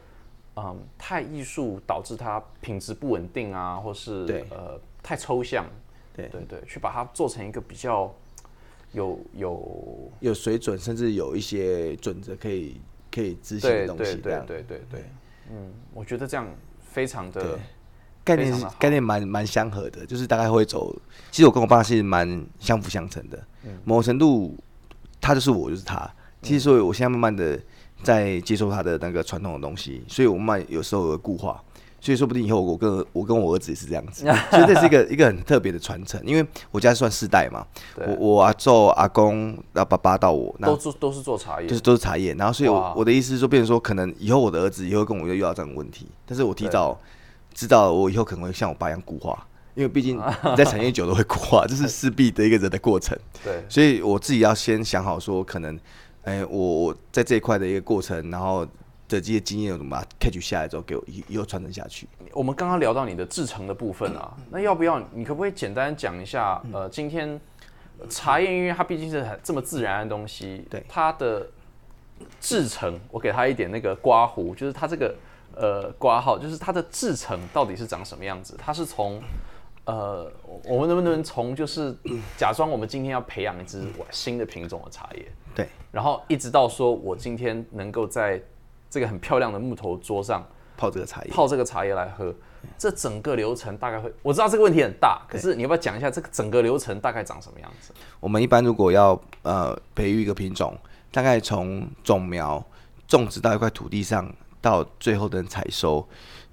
[0.56, 5.66] 嗯太艺术导致它品质不稳定啊，或是呃太抽象，
[6.16, 8.10] 对对对，去把它做成一个比较
[8.92, 12.80] 有有有水准，甚至有一些准则可以
[13.10, 15.04] 可以执行的东西，对对对对对，
[15.50, 16.48] 嗯，我觉得这样
[16.80, 17.58] 非常的。
[18.24, 20.94] 概念是概念蛮蛮相合的，就是大概会走。
[21.32, 23.44] 其实我跟我爸是蛮相辅相成的，
[23.82, 24.56] 某种程度
[25.20, 26.08] 他就是我就是他。
[26.40, 27.58] 其实所以我现在慢慢的
[28.00, 31.60] 在接受他的那个传统的东西，所以我慢有时候有固化。
[32.04, 36.20] 所以说不定以后我跟我跟我儿子也是这样子， 所以这是一个一个很特别的传承。
[36.26, 37.64] 因为我家算世代嘛，
[37.96, 42.34] 我我阿祖阿公然后爸爸到我，那都做都是做茶叶，就是都是茶叶。
[42.34, 46.98] 然后所以我我的意思是说，变成说可能以后我的儿子以后跟我又遇到这种问题，但是我提早
[47.54, 49.46] 知道我以后可能会像我爸一样固化，
[49.76, 50.22] 因为毕竟你
[50.58, 53.16] 在产业久了会固化，这是势必的一个人的过程。
[53.44, 55.78] 对，所以我自己要先想好说，可能
[56.24, 58.66] 哎我我在这一块的一个过程，然后。
[59.16, 62.08] 的这些经验怎么把 catch 下来之后，给我以后传承下去。
[62.32, 66.60] 我们刚刚聊到你的制成的部分啊，那要不要你可不可以简单讲一下？
[66.72, 67.40] 呃，今天
[68.08, 71.46] 茶叶，因为它毕竟是很这么自然的东西，对它的
[72.40, 75.14] 制成，我给它一点那个刮胡，就是它这个
[75.54, 78.56] 呃刮号，就是它的制成到底是长什么样子？
[78.58, 79.22] 它是从
[79.84, 80.30] 呃，
[80.64, 81.94] 我们能不能从就是
[82.36, 88.40] 假装我们今天要培养一支新的品种的茶叶，对，然后一直到说我今天能够在
[88.92, 92.34] 这个很漂亮的木头桌上泡这个茶叶，泡这个茶叶来喝，
[92.76, 97.94] 这整个流程大概会，我知道这个问题很大，可是你要不要讲一下这个整个流程大概长什么样子？
[98.20, 100.76] 我们一般如果要呃培育一个品种，
[101.10, 102.62] 大概从种苗
[103.08, 104.30] 种植到一块土地上，
[104.60, 106.06] 到最后的采收，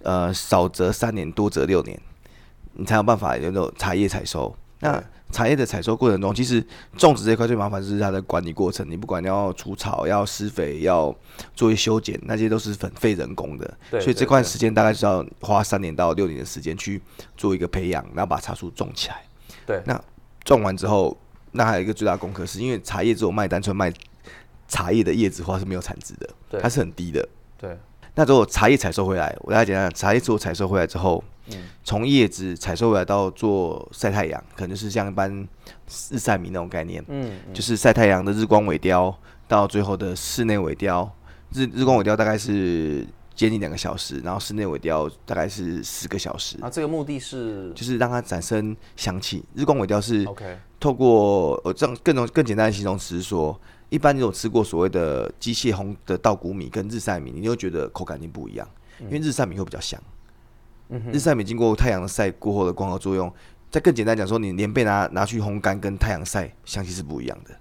[0.03, 1.99] 呃少则三年，多则六年，
[2.71, 4.55] 你才有办法有那种茶叶采收。
[4.79, 6.63] 那茶叶的采收过程中，其实
[6.97, 8.89] 种植这一块最麻烦是它的管理过程。
[8.89, 11.15] 你不管要除草、要施肥、要
[11.53, 13.77] 做一些修剪，那些都是很费人工的。
[13.91, 17.01] 所以这块时间大概是要花三年到六年的时间去
[17.37, 19.21] 做一个培养，然后把茶树种起来。
[19.65, 19.81] 对。
[19.85, 20.01] 那
[20.43, 21.15] 种完之后，
[21.51, 23.93] 那还有一个最大功课，是因为茶叶只有卖单纯卖
[24.67, 27.27] 茶叶的叶子花是没有产值的，它是很低的。
[27.57, 27.77] 对。
[28.15, 31.23] 那如果茶叶采收回来，我大家讲讲，茶叶之后采收回来之后。
[31.83, 35.47] 从叶子采收回来到做晒太阳，可能就是像一般
[36.11, 37.03] 日晒米那种概念。
[37.07, 41.09] 嗯，就是晒太阳的日光尾雕，到最后的室内尾雕，
[41.53, 46.57] 日日光尾雕大概是接近两个小时，然后室内尾雕大概是十个小时。
[46.61, 49.43] 啊，这个目的是就是让它产生香气。
[49.55, 58.67] 日光尾雕是 OK，透过呃这样更更简单的形容词是说，一般你有吃过所谓的机械烘的稻谷米跟日晒米，你会觉得口感就不一样，
[58.99, 59.99] 因为日晒米会比较香。
[61.11, 63.31] 日晒没经过太阳晒过后的光合作用，
[63.69, 67.55] 再更简单讲说，你连被拿拿去烘干跟太阳晒香气是不一样的。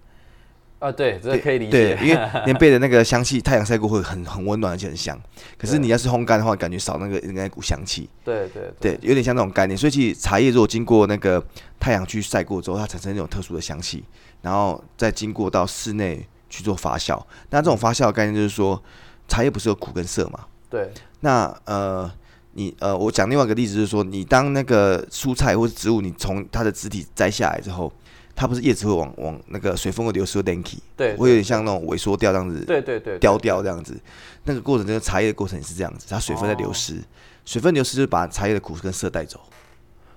[0.79, 1.97] 啊，对，这可以理解。
[1.97, 5.21] 对， 因为连被的那个香气，太阳晒过会很很温暖而且很香。
[5.59, 8.09] 可是你要是烘干的话，感觉少那个那股香气。
[8.25, 9.77] 对对对，有点像那种概念。
[9.77, 11.45] 所以其实茶叶如果经过那个
[11.81, 14.05] 太阳去晒过之后，它产生那种特殊的香气，
[14.41, 17.21] 然后再经过到室内去做发酵。
[17.51, 18.81] 那这种发酵的概念就是说，
[19.27, 20.47] 茶叶不是有苦跟涩嘛？
[20.71, 20.91] 对。
[21.21, 22.11] 那呃。
[22.59, 27.93] 你呃，我讲另外一个例子，就是说，你当那个蔬菜或者植物，你从它的肢体摘下来之后，
[28.35, 33.97] 它不是叶子会往往那个水分会流失对，会有点像那种萎缩掉这样子，对对对，凋掉这样子。
[34.43, 37.01] 那个过程，这个茶叶的过程也是这样子，它水分在流失，
[37.45, 39.39] 水分流失就是把茶叶的苦跟涩带走。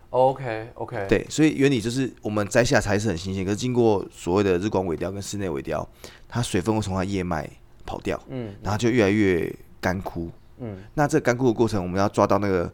[0.10, 5.88] OK OK，对，所以原理就是我们摘下茶叶是很新鲜，可是经过所谓的日光萎凋跟室内萎凋，
[6.28, 7.48] 它水分会从它叶脉
[7.86, 10.32] 跑掉，嗯，然后就越来越干枯。
[10.64, 12.72] 嗯，那这干枯的过程，我们要抓到那个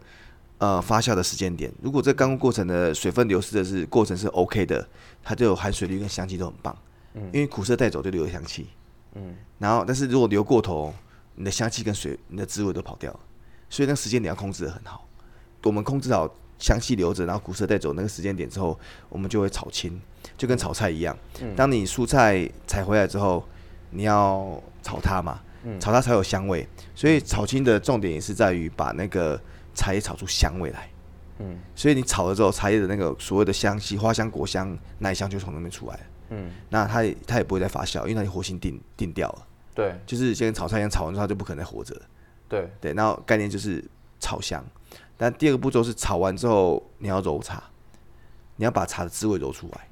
[0.57, 1.71] 呃发酵的时间点。
[1.81, 4.85] 如果这干枯过程的水分流失的是过程是 OK 的，
[5.23, 6.77] 它就有含水率跟香气都很棒。
[7.13, 8.67] 嗯，因为苦涩带走就留香气。
[9.15, 10.93] 嗯，然后但是如果流过头，
[11.35, 13.19] 你的香气跟水、你的滋味都跑掉了。
[13.69, 15.07] 所以那时间点要控制的很好。
[15.63, 16.29] 我们控制好
[16.59, 18.77] 香气留着，然后苦涩带走那个时间点之后，
[19.07, 19.99] 我们就会炒青，
[20.37, 21.17] 就跟炒菜一样。
[21.41, 23.43] 嗯，当你蔬菜采回来之后，
[23.91, 25.39] 你要炒它嘛。
[25.79, 29.39] 炒它才有香味，所以炒青的重点也是在于把那个
[29.73, 30.89] 茶叶炒出香味来。
[31.39, 35.99] 嗯，所以你炒了之后，茶叶的那个所谓的香气、花香、果香、奶香就从那边出来
[36.29, 39.47] 嗯，那它也它也不会再发酵，因为它活性定定掉了。
[39.75, 41.95] 对，就是先炒菜一样，炒完之后它就不可能再活着。
[42.49, 43.83] 对对，然后概念就是
[44.19, 44.65] 炒香。
[45.15, 47.61] 但第二个步骤是炒完之后你要揉茶，
[48.55, 49.87] 你要把茶的滋味揉出来。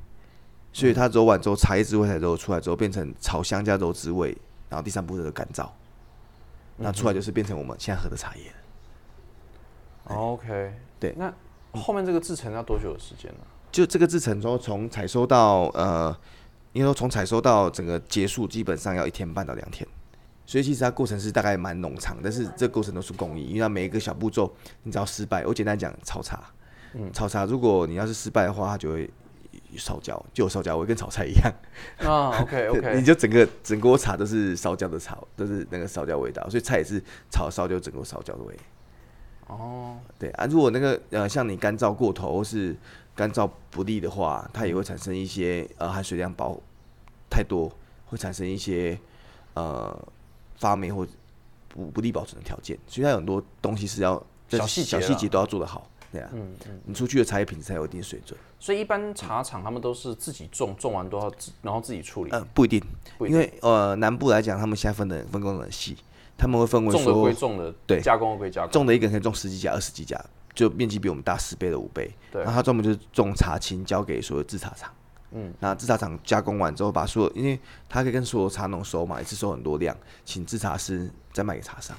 [0.74, 4.36] 所以它揉完之后，茶叶滋味才揉出来之后，变成炒香加揉滋味。
[4.76, 5.70] 然后第三步的干燥，
[6.76, 10.18] 那出来就是变成我们现在喝的茶叶了。
[10.18, 11.16] OK，对。
[11.18, 11.34] 那
[11.72, 13.40] 后面这个制成要多久的时间呢？
[13.72, 16.14] 就这个制成说从采收到呃，
[16.74, 19.88] 应该说从采收到整个结束，基本上要一天半到两天。
[20.46, 24.54] 所以其实它过程是大概蛮冗长，但是这过程都是工艺，因为它每一个小步骤，
[24.84, 26.44] 你只要失败，我简单讲炒茶，
[26.96, 29.10] 嗯，炒茶如果你要是失败的话，它就会。
[29.78, 31.54] 烧焦就有烧焦味，跟炒菜一样
[32.00, 32.38] 啊。
[32.44, 37.02] OK OK，你就整个整锅茶都是烧焦的茶，都是那个烧焦味道，所以菜也是
[37.32, 38.56] 炒烧就整个烧焦的味。
[39.48, 42.76] 哦，对啊，如果那个呃像你干燥过头或是
[43.16, 46.60] 干燥不利的话，它也会产生一些呃含水量保
[47.30, 47.72] 太多，
[48.08, 48.98] 会产生一些
[49.54, 49.96] 呃
[50.58, 51.06] 发霉或
[51.68, 52.76] 不不利保存的条件。
[52.88, 55.88] 所以它有很多东西是要小细小细节都要做得好。
[56.12, 58.40] 对啊，嗯嗯，你出去的茶叶品质才有一定水准。
[58.60, 61.32] 所以一般茶厂他们都是自己种，种完都要
[61.62, 62.32] 然后自己处理。
[62.32, 62.82] 呃，不一定，
[63.20, 65.98] 因为呃南部来讲，他们现在分的分工很细，
[66.38, 68.72] 他们会分为种的归种的，对，加工归加工。
[68.72, 70.20] 种的一个可以种十几家、二十几家，
[70.54, 72.12] 就面积比我们大十倍的五倍。
[72.32, 74.92] 对，然后他专门就是种茶青，交给所有制茶厂。
[75.32, 81.96] 嗯，那制茶厂加工完之后，把所有，因为他可以跟所有茶农收嘛，一次收很多量，请制茶师再卖给茶商。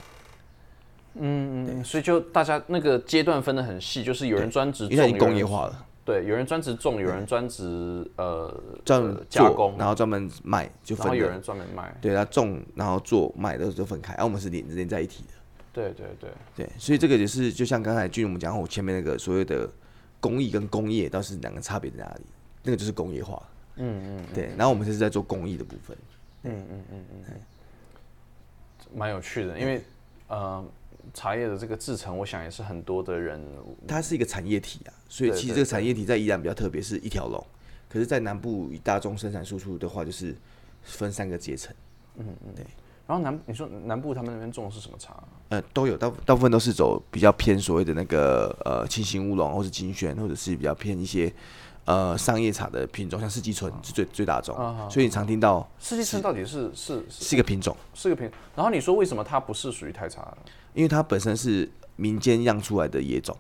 [1.19, 5.87] 嗯嗯，所以就大家那个阶段分的很细，就是有人专职，因为已经工业化了。
[6.05, 11.07] 对，有人专职种，有人专职呃专门加工，然后专门卖，就分。
[11.07, 11.93] 然后有人专门卖。
[12.01, 15.31] 对，他种，然后做卖的就分开，而我们是连连在一起的。
[15.73, 19.69] 对对对对，所以这个也是就像刚才俊我们讲，我前面那个所谓的
[20.21, 22.25] 工艺跟工业，倒是两个差别在哪里？
[22.63, 23.43] 那个就是工业化。
[23.75, 24.25] 嗯嗯。
[24.33, 25.97] 对，然后我们就是在做工艺的部分。
[26.45, 27.35] 嗯嗯嗯嗯。
[28.95, 29.83] 蛮有趣的，因为
[30.29, 30.65] 呃。
[31.15, 33.43] 茶叶的这个制成，我想也是很多的人。
[33.87, 37.45] 它是一个产业体啊，所以其实这个产业体在宜兰比较特别，是一条龙。
[37.89, 40.37] 可是，在南部以大众生产输出的话，就是
[40.83, 41.75] 分三个阶层。
[42.17, 42.67] 嗯嗯，对。
[43.07, 45.23] 然后南，你说南部他们那边种的是什么茶？
[45.51, 51.33] 呃，都有，大大部分都是走比较偏所谓的那个呃清新乌龙，或是金萱，或者是比较偏一些
[51.85, 54.57] 呃商业茶的品种，像四季春是最最大众。
[54.91, 58.29] 所以你常听到四季春到底是是是一个品种，是个品。
[58.57, 60.37] 然后你说为什么它不是属于太茶？
[60.77, 63.35] 因为它本身是民间养出来的野种，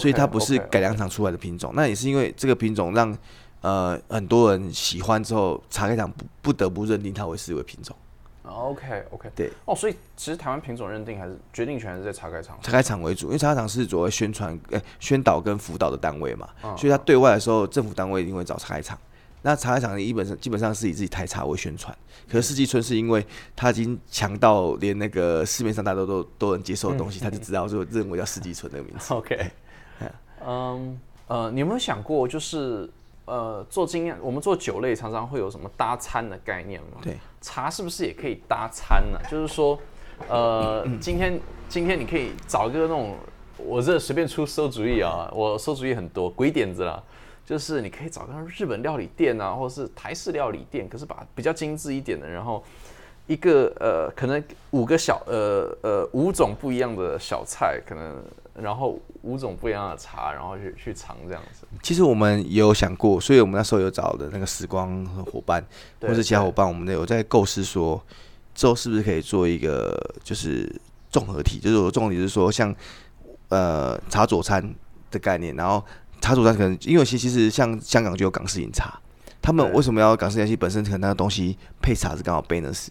[0.00, 1.72] 所以它不是改良场出来的品种。
[1.76, 3.16] 那也是因为这个品种让
[3.60, 7.94] 呃很多人喜欢之后，茶开厂不不得不认定它为视为品种。
[8.46, 18.98] OK OK，对哦，所以其实台湾品种认定还是决定权还是在茶开厂，茶开厂为主，因为茶改厂是作为宣传、呃宣导跟辅导的单位嘛，所以它对外的时候，政府单位一定会找茶开厂。
[19.46, 21.94] 那茶厂基本上基本上是以自己台茶为宣传，
[22.26, 23.22] 可是四季春是因为
[23.54, 29.12] 它已经强到连那个市面上大家都都都能接受的东西，他就知道就认为叫四季春那个名字。
[29.12, 29.50] OK，
[30.46, 32.90] 嗯呃，你有没有想过，就是
[33.26, 37.02] 呃做经验，我们做酒类常常会有什么搭餐的概念吗？
[37.02, 39.20] 对，茶是不是也可以搭餐呢？
[39.30, 39.78] 就是说，
[40.26, 41.38] 呃，今天
[41.68, 43.14] 今天你可以找一个那种，
[43.58, 47.02] 我这随便出馊主意啊，我馊主意很多，鬼点子啦。
[47.46, 52.64] 就是你可以找个日本料理店啊，或者是台式料理店，可是把比较精致一点的，然后
[53.26, 58.22] 一个呃，可能五个小呃呃五种不一样的小菜，可能
[58.54, 61.66] 然后五种不一样的茶，然后去去尝这样子。
[61.82, 65.62] 其实我们也有想过，所以我们那时候有找的那个时光和伙伴，
[66.00, 68.02] 或是其他伙伴，我们有在构思说，
[68.54, 70.74] 之后是不是可以做一个就是
[71.10, 72.74] 综合体，就是综合体是说像
[73.50, 74.74] 呃茶佐餐
[75.10, 75.84] 的概念，然后。
[76.24, 78.98] 茶主餐可能因为其其实像香港就有港式饮茶，
[79.42, 80.56] 他们为什么要港式饮茶？
[80.56, 82.86] 本身可能那个东西配茶是刚好 balance，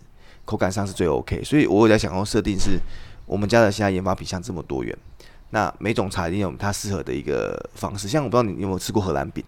[0.45, 1.43] 口感上是最 OK。
[1.43, 2.79] 所以我有在想，要设定是
[3.25, 4.95] 我们家的现在研发品相这么多元，
[5.49, 8.07] 那每种茶一定有它适合的一个方式。
[8.07, 9.43] 像我不知道你有没有吃过荷兰饼？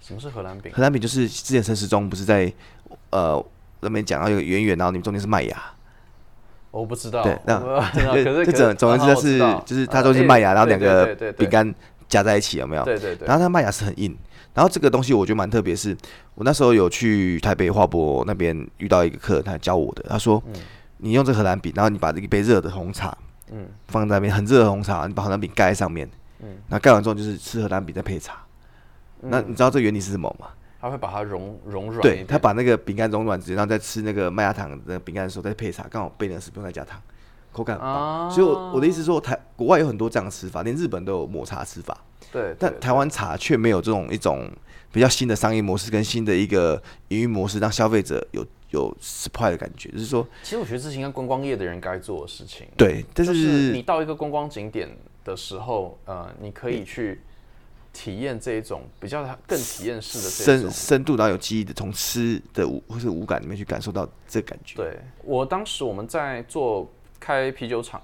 [0.00, 0.70] 什么是荷兰饼？
[0.72, 2.52] 荷兰饼就是之前陈时中不是在
[3.10, 3.44] 呃
[3.80, 5.60] 那边讲到有个圆圆，然后你们中间是麦芽。
[6.70, 7.22] 我不知道。
[7.24, 7.58] 对，那
[8.44, 11.74] 这总总而言之是就是它都是麦芽，然后两个饼干。
[12.14, 12.84] 加在一起有没有？
[12.84, 13.26] 对对对。
[13.26, 14.16] 然后它麦芽是很硬，
[14.54, 15.96] 然后这个东西我觉得蛮特别，是
[16.36, 20.04] 我那时候有去台北华博那边遇到一个客人，他教我的。
[20.08, 20.40] 他说
[20.98, 23.16] ：“你用这荷兰饼，然后你把这一杯热的红茶，
[23.50, 26.08] 嗯，放在那边很热的红茶，你把荷兰饼盖在上面，
[26.40, 28.36] 嗯，那盖完之后就是吃荷兰饼再配茶。
[29.20, 30.46] 那你知道这原理是什么吗？
[30.80, 37.00] 他会把它融融软，对他把那个饼干融软，然后再吃那个麦芽糖的饼干的时候再配茶，刚好备的是不用再加糖。”
[37.54, 41.96] 口感很棒，所以，我我的意思说，台国外有很多这样的吃法，连日本都有抹茶吃法。
[42.32, 44.50] 对，但台湾茶却没有这种一种
[44.90, 49.88] 比较新的商业模式跟新的一个营运模式，让消费者有有 surprise 的感觉。
[49.90, 52.66] 就是说，其实我觉得这是应该观光业的人该做的事情。
[52.76, 54.88] 对，但是你到一个观光景点
[55.24, 57.20] 的时候，呃，你可以去
[57.92, 64.74] 体验这一种比较更体验式的深深度，然后有记忆的，从吃的五或是五感里面去感受到这感觉。
[64.74, 66.90] 对我当时我们在做。
[67.24, 68.02] 开啤酒厂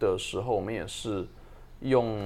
[0.00, 1.24] 的时候，我们也是
[1.82, 2.18] 用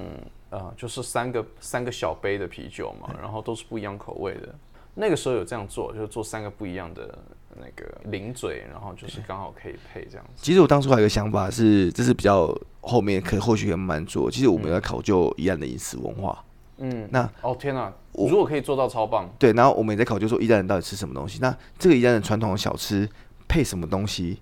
[0.49, 4.49] 呃，就是三个三个小杯的啤酒嘛，然后都是不一样口味的。
[4.95, 7.19] 那个时候有这样做，就是做三个不一样的
[7.57, 10.43] 那个零嘴，然后就是刚好可以配这样子。
[10.43, 14.31] 其实我当初还有个想法是，这是比较后面可或许可以慢慢做。
[14.31, 16.43] 其实我们要考究宜兰的饮食文化。
[16.79, 19.29] 嗯，那哦天哪，如果可以做到超棒。
[19.39, 21.39] 对，然后我们也在考究说宜兰人到底吃什么东西。
[21.43, 23.07] 那这个宜兰人传统的小吃
[23.47, 24.41] 配什么东西？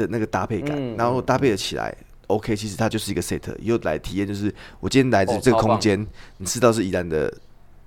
[0.00, 1.94] 的那个搭配感，然后搭配的起来
[2.26, 6.06] OK，其实它就是一个 set，又来体验，就是我今天来自这个空间，
[6.38, 7.32] 你吃到是宜兰的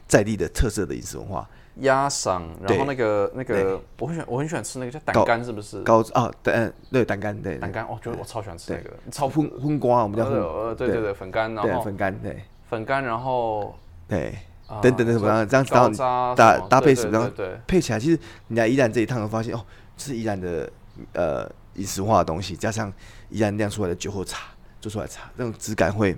[0.08, 1.48] 在地的特色的饮食文化。
[1.78, 5.82] 鸭嗓，然后那个那个，我很喜欢，我很喜欢吃那个叫胆干，是不是？
[5.82, 11.02] 高啊，对，对，胆干，对，胆干，哦，觉得我超喜欢吃那个，超荤荤瓜，我们叫呃，对对。
[11.02, 13.76] 对，粉干，然后粉干，对，粉干，然后
[14.08, 14.38] 对，
[14.84, 19.66] 等等的什么样，这样然后搭搭配什么样，对，配起来，其实你来宜兰这一趟，会发现哦，
[19.98, 20.70] 这是宜兰的
[21.14, 22.92] 呃饮食化的东西，加上
[23.30, 24.48] 依然酿出来的酒后茶
[24.80, 26.16] 做出来茶，那种质感会，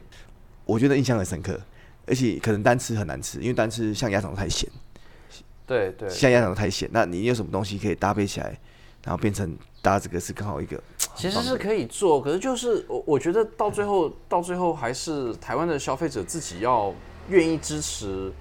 [0.65, 1.59] 我觉得印象很深刻，
[2.05, 4.69] 而且可能单吃很难吃，因为单吃像鸭掌太咸。
[5.67, 8.57] 对对，像鸭掌太咸，那你有什么东西可以搭配起来，
[9.03, 10.81] 然后变成搭这个是刚好一个？
[11.15, 16.93] 其实是可以做，可是就是我我觉得到最后到最后还是台湾的消费者自己要
[17.29, 18.31] 愿意支持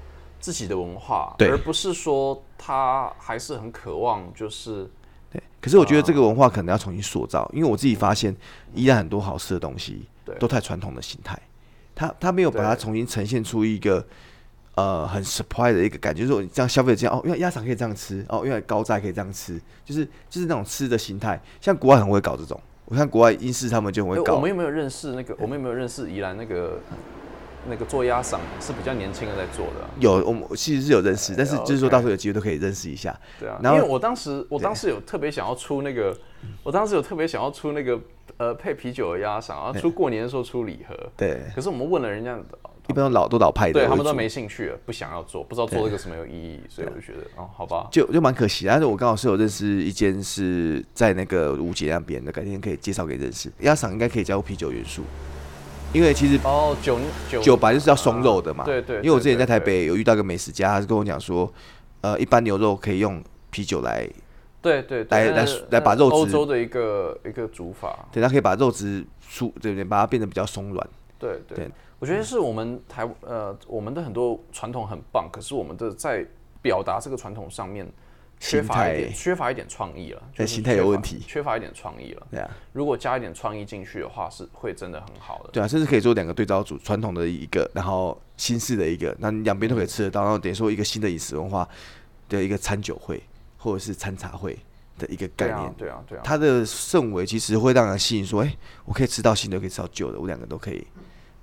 [0.40, 4.90] 自己的文化，而不是说他还是很渴望就是
[5.34, 5.42] 对。
[5.60, 8.34] 可是我觉得这个文化可能要重新塑造，因为我自己发现
[8.72, 10.06] 依然很多好吃的东西
[10.38, 11.38] 都太传统的形态，
[11.94, 14.06] 他他没有把它重新呈现出一个。
[14.76, 22.60] 呃，很 surprise 的一个感觉，就是这样消费这样哦，因为鸭肠可以这样吃哦，因为高寨可以这样吃，就是就是那种吃的形态，像国外很会搞这种。
[22.86, 24.34] 我看国外英式他们就会搞。
[24.34, 25.32] 我们有没有认识那个？
[25.38, 26.80] 我们有没有认识宜兰那个
[27.68, 29.88] 那个做鸭嗓是比较年轻的在做的？
[30.00, 33.18] 有，我们其实是有认识，但是就是说到时候有机会都可以认识一下。
[33.38, 36.16] 对啊，因为我当时我当时有特别想要出那个，
[36.62, 38.00] 我当时有特别想要出那个
[38.36, 40.94] 呃配啤酒的鸭嗓，然后出过年的时候出礼盒。
[41.16, 41.42] 对。
[41.54, 42.38] 可是我们问了人家。
[42.86, 48.66] 一般都老都老派的，对他们都没兴趣了，不想要做，不知道做这个什么有意义，所以我就觉得，哦，好吧，就就蛮可惜。
[48.66, 53.50] 但是我刚好是有认识一间是在那个吴姐那边的，改天可以介绍给认识。
[53.60, 55.00] 鸭嗓应该可以加入啤酒元素，
[55.94, 56.98] 因为其实哦酒
[57.30, 58.96] 酒酒白就是要松肉的嘛，对对。
[58.96, 61.50] 因为我之前在台北有遇到一个美食家，他是跟我讲说，
[62.00, 64.06] 呃，一般牛肉可以用啤酒来，
[64.60, 69.84] 对对，来来来把肉质欧洲的一个一个煮法，对，它可以把肉质酥，对不对？
[69.84, 70.88] 把它变得比较松软，
[71.18, 71.70] 对对。
[72.00, 76.26] 我觉得是我们台呃，我们的很多传统很棒，可是我们的在
[76.60, 77.86] 表达这个传统上面
[78.38, 80.22] 缺乏一点，缺乏一点创意了。
[80.34, 82.26] 对，心态有问题，缺乏一点创意了。
[82.30, 85.50] 对啊，如果加一点创意进去的话，是会真的很好的。
[85.52, 91.68] 对啊，甚至可以做两个对照组，传统的一个，然后新式的一个，那两边都可以吃得到，然后等于说一个新的饮食文化
[92.28, 93.22] 的一个餐酒会
[93.58, 94.58] 或者是餐茶会
[94.98, 95.74] 的一个概念。
[95.78, 100.86] 对啊，对啊，它的氛围其实会让人吸引，说，哎，我可以吃到新的，可以吃到旧的，我两个都可以。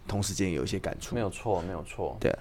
[0.07, 2.17] 同时间有一些感触，没有错，没有错。
[2.19, 2.39] 对啊，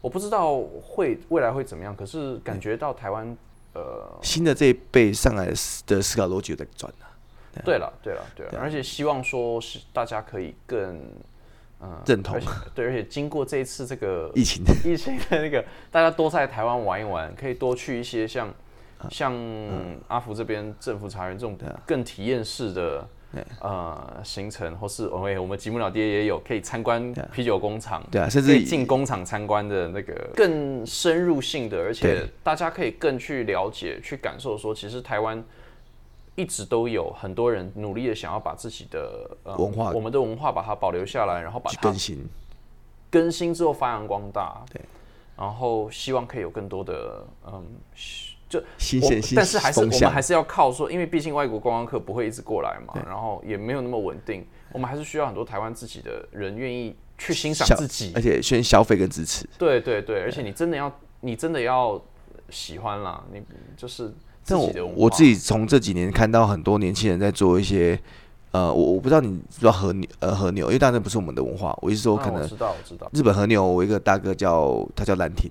[0.00, 3.36] 我不知道会未来会怎么样，可是感觉到台湾
[3.74, 5.46] 呃新的这一辈上来
[5.86, 7.62] 的思考逻辑在转了。
[7.64, 11.00] 对了，对了，对了，而且希望说是大家可以更
[11.80, 12.40] 嗯认同，
[12.74, 14.64] 对，而且经过这一次这个 疫情。
[14.84, 18.52] 疫情的那个，大家多在台湾玩一玩，可以多去一些像
[19.10, 19.32] 像
[20.08, 21.56] 阿福这边政府茶园这种
[21.86, 23.06] 更体验式的。
[23.60, 35.42] 呃，行程或是我们我们吉姆老爹也有可以参观啤酒工厂，对啊，甚至进工厂参观的那个更深入性的，而且大家可以更去了解、去感受，说其实台湾
[36.34, 42.26] 一直都有很多人努力的想要把自己的文化，我们的文化把它保留下来，然后把它更新，
[43.10, 44.80] 更新之后发扬光大，对，
[45.36, 47.64] 然后希望可以有更多的嗯。
[48.54, 59.48] 就新鲜，但是还是我们还是要靠说，因为毕竟外国观光客不会一直过来嘛，然后也没有那么稳定，我们还是需要很多台湾自己的人愿意去欣赏自己，而且先消费跟支持。
[59.58, 62.00] 对对对，而且你真的要，你真的要
[62.50, 63.42] 喜欢啦，你
[63.76, 64.84] 就是自己的。
[64.84, 67.98] 我自己从这几年看到很多年轻人在做一些，
[68.52, 75.50] 呃，我我不知道你知道和牛呃和牛，因为当然不是我们的文化，我意思说可能知道我知道日本和牛，我一个大哥叫他叫兰亭，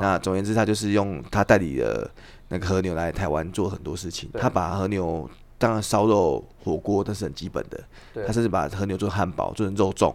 [0.00, 2.08] 那总而言之他就是用他代理的。
[2.48, 5.28] 那个和牛来台湾做很多事情，他把和牛
[5.58, 10.14] 当然烧肉火锅那是很基本的，他甚至把和牛做汉堡，做成肉粽，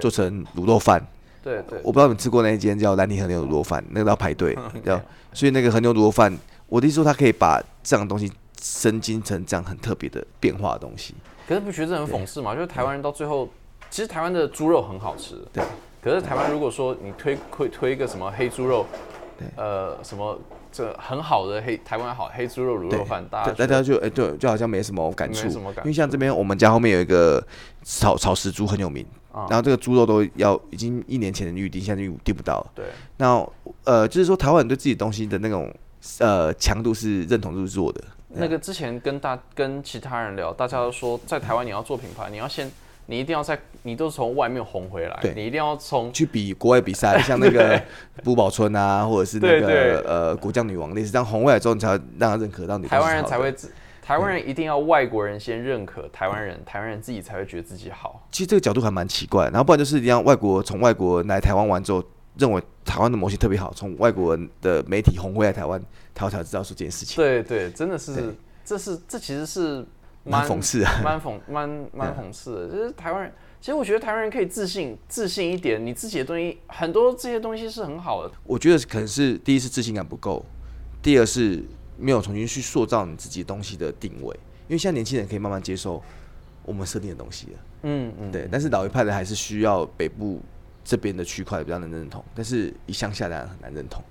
[0.00, 1.04] 做成卤肉饭。
[1.42, 5.00] 对对，我不知道你吃过那一间叫兰亭和牛卤肉饭，那个要排队， 要
[5.32, 6.34] 所以那个和牛卤肉饭，
[6.68, 11.14] 我的意思说他可以把这样东西升级成这样很特别的变化的东西。
[11.46, 12.54] 可是不觉得很讽刺吗？
[12.54, 13.48] 就是台湾人到最后，
[13.90, 15.62] 其实台湾的猪肉很好吃，对。
[16.02, 18.86] 可是台湾如果说你推推推一个什么黑猪肉，
[19.56, 20.38] 呃，什么？
[20.74, 27.40] 这很好的黑台湾好黑猪肉卤肉饭，大家大家就哎对，就好像没什么感触，因为像这边我们家后面有一个
[27.84, 32.66] 炒炒食猪很有名，然后这个猪肉都要已经一年前的预定，现在预订不到。
[32.74, 32.86] 对，
[33.18, 33.46] 那
[33.84, 35.72] 呃就是说台湾人对自己东西的那种
[36.18, 38.02] 呃强度是认同度是弱的。
[38.30, 42.68] 那个之前跟大跟其他人聊，大家都说在台湾你要做品牌，你要先。
[43.06, 47.80] 你一定要在，你都是从外面红回来，你一定要从去比国外比赛， 像那个
[48.22, 51.88] 不保村啊，或者是那个呃国将女王类似这样红回来之后，你才
[52.18, 52.86] 让他认可到你。
[52.86, 53.54] 台湾人才会，
[54.02, 58.26] 台湾人一定要外国人先认可台湾人，台湾人自己才会觉得自己好。
[58.30, 62.02] 其实这个角度还蛮奇怪，然后不然就是让外国从外国来台湾玩之后，
[62.38, 65.80] 认为台湾的模型特别好，从外国人的媒体红回来台湾，
[66.14, 67.16] 台湾才知道说这件事情。
[67.16, 68.34] 对对，真的是，
[68.64, 69.86] 这是这其实是
[70.24, 72.68] 蛮讽刺啊， 蛮讽蛮蛮讽刺的。
[72.68, 78.34] 就是台湾人，其实我觉得台湾人可以自信自信一点，你自己的东西很多这些东西是很好的。
[78.44, 80.44] 我觉得可能是第一是自信感不够，
[81.02, 81.62] 第二是
[81.98, 84.34] 没有重新去塑造你自己东西的定位。
[84.66, 86.02] 因为现在年轻人可以慢慢接受
[86.64, 88.48] 我们设定的东西了，嗯嗯，对。
[88.50, 90.40] 但是老一派的还是需要北部
[90.82, 94.02] 这边的区块比较能认同，但是一乡下的很难认同。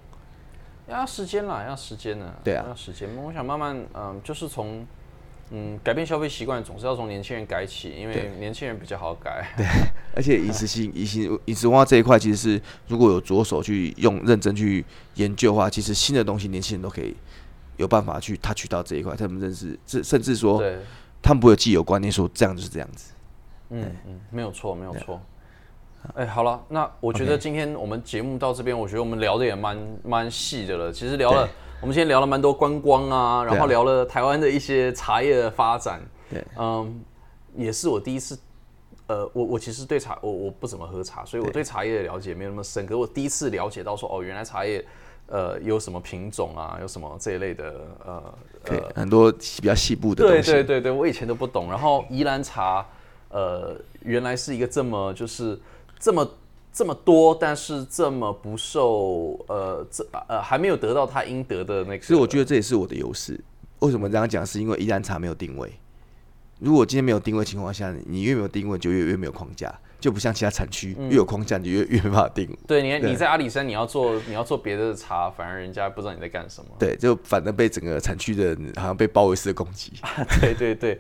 [0.88, 2.32] 要时间啦，要时间呢。
[2.44, 3.10] 对啊，要时间。
[3.16, 4.86] 我想慢慢，嗯，就是从，
[5.56, 9.48] 嗯，改变消费习惯总是要从年轻人改起，因为年轻人比较好改。
[9.56, 9.66] 对，
[10.16, 14.84] 而且饮食性、饮食饮食文化这一块，其实是如果有着手去用认真去
[15.16, 17.16] 研究的话，其实新的东西年轻人都可以。
[17.78, 20.64] 有办法去他取到这一块，他们认识，甚甚至说，
[21.24, 23.14] 他们不会有既有观念说这样就是这样子。
[23.72, 25.20] 嗯嗯，没有错，没有错。
[26.14, 30.94] 哎，好了，那我觉得今天我们节目到这边，我觉得我们聊的也蛮蛮细的了。
[30.94, 31.50] 其实聊了，
[31.84, 36.02] 我们今天聊了蛮多观光啊，然后聊了台湾的一些茶叶的发展。
[36.32, 37.04] 对，嗯，
[37.58, 38.40] 也是我第一次，
[39.08, 42.86] 呃，我我其实对茶，我我不怎么喝茶，所以我对茶叶的了解没有那么深。
[42.86, 44.84] 可我第一次了解到说，哦，原来茶叶。
[45.28, 46.78] 呃，有什么品种啊？
[46.82, 47.74] 有什么这一类的？
[48.06, 50.52] 呃，对，很多比较细部的东西。
[50.52, 51.70] 对对对对，我以前都不懂。
[51.70, 52.86] 然后宜兰茶，
[53.30, 55.60] 呃，原来是一个这么就是
[55.98, 56.30] 这么
[56.74, 62.00] 这么多，但是这么不受呃这呃还没有得到他应得的那个。
[62.00, 63.40] 其实我觉得这也是我的优势。
[63.80, 64.44] 为什么这样讲？
[64.46, 65.72] 是因为宜兰茶没有定位。
[66.60, 69.74] 如果今天没有定位情况下，你越没有定位，就越越没有框架。
[70.00, 72.50] 就不像其他产区，越有框架你越越没办法定。
[72.68, 76.70] 对，你你在阿里山，你要做你要做别的茶，反而人家不知道你在干什么。
[76.78, 79.94] 对，就反正被整个产区的好像被包围式的攻击。
[80.42, 81.00] 对对对，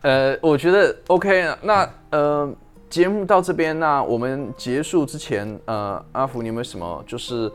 [0.00, 1.46] 呃，我觉得 OK。
[1.62, 2.50] 那呃，
[2.92, 7.50] 节目到这边，那我们结束之前，呃，阿福，你有没有什么就是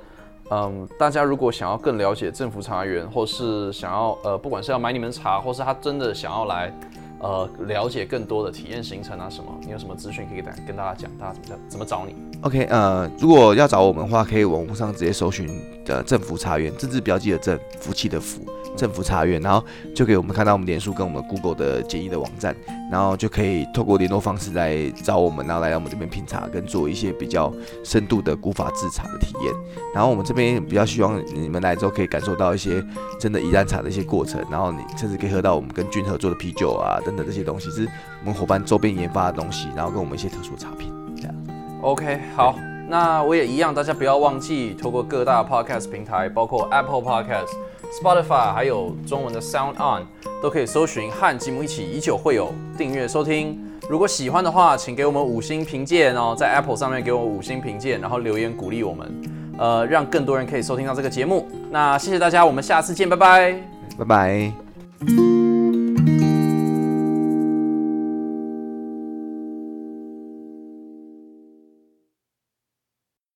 [0.50, 6.74] 嗯，大家如果想要更了解政府茶园，或是想要呃，不管是要买你们茶，或是他真的想要来。
[7.20, 9.52] 呃，了解更多的体验行程啊什么？
[9.62, 11.12] 你有什么资讯可以跟跟大家讲？
[11.18, 15.48] 大家怎么怎么找你？OK，呃，如果要找我们的话，可以网络上直接搜寻
[15.86, 18.42] 的政府茶园，政治标记的政，福气的福。
[18.76, 19.66] 政府茶园，然后
[19.96, 22.56] 就给我们看到我们脸书跟我们 Google 的简易的网站，
[22.92, 27.52] 然后就可以透过联络方式来找我们，然后来到我们这边品茶，跟做一些比较
[27.84, 29.52] 深度的古法制茶的体验。
[29.96, 32.84] 然后我们这边比较希望你们来之后可以感受到一些
[33.20, 37.88] 真的宜兰茶的一些过程，然后你甚至可以喝到我们跟君合作的啤酒啊等等这些东西，是
[38.20, 40.94] 我们伙伴周边研发的东西，然后跟我们一些特殊产品。
[41.16, 41.34] 这样
[41.82, 42.56] ，OK，好，
[42.90, 47.48] 那我也一样，大家不要忘记透过各大 Podcast 平台，包括 Apple Podcast。
[47.90, 50.06] Spotify 还有中文的 Sound On
[50.44, 53.58] 都可以搜寻和吉姆一起以酒会友订阅收听。
[53.90, 59.22] 如果喜欢的话，请给我们五星评鉴哦，在 Apple 上面给我五星评鉴，然后留言鼓励我们，
[59.58, 61.48] 呃，让更多人可以收听到这个节目。
[61.72, 63.56] 那谢谢大家，我们下次见，拜拜，
[63.98, 65.47] 拜拜。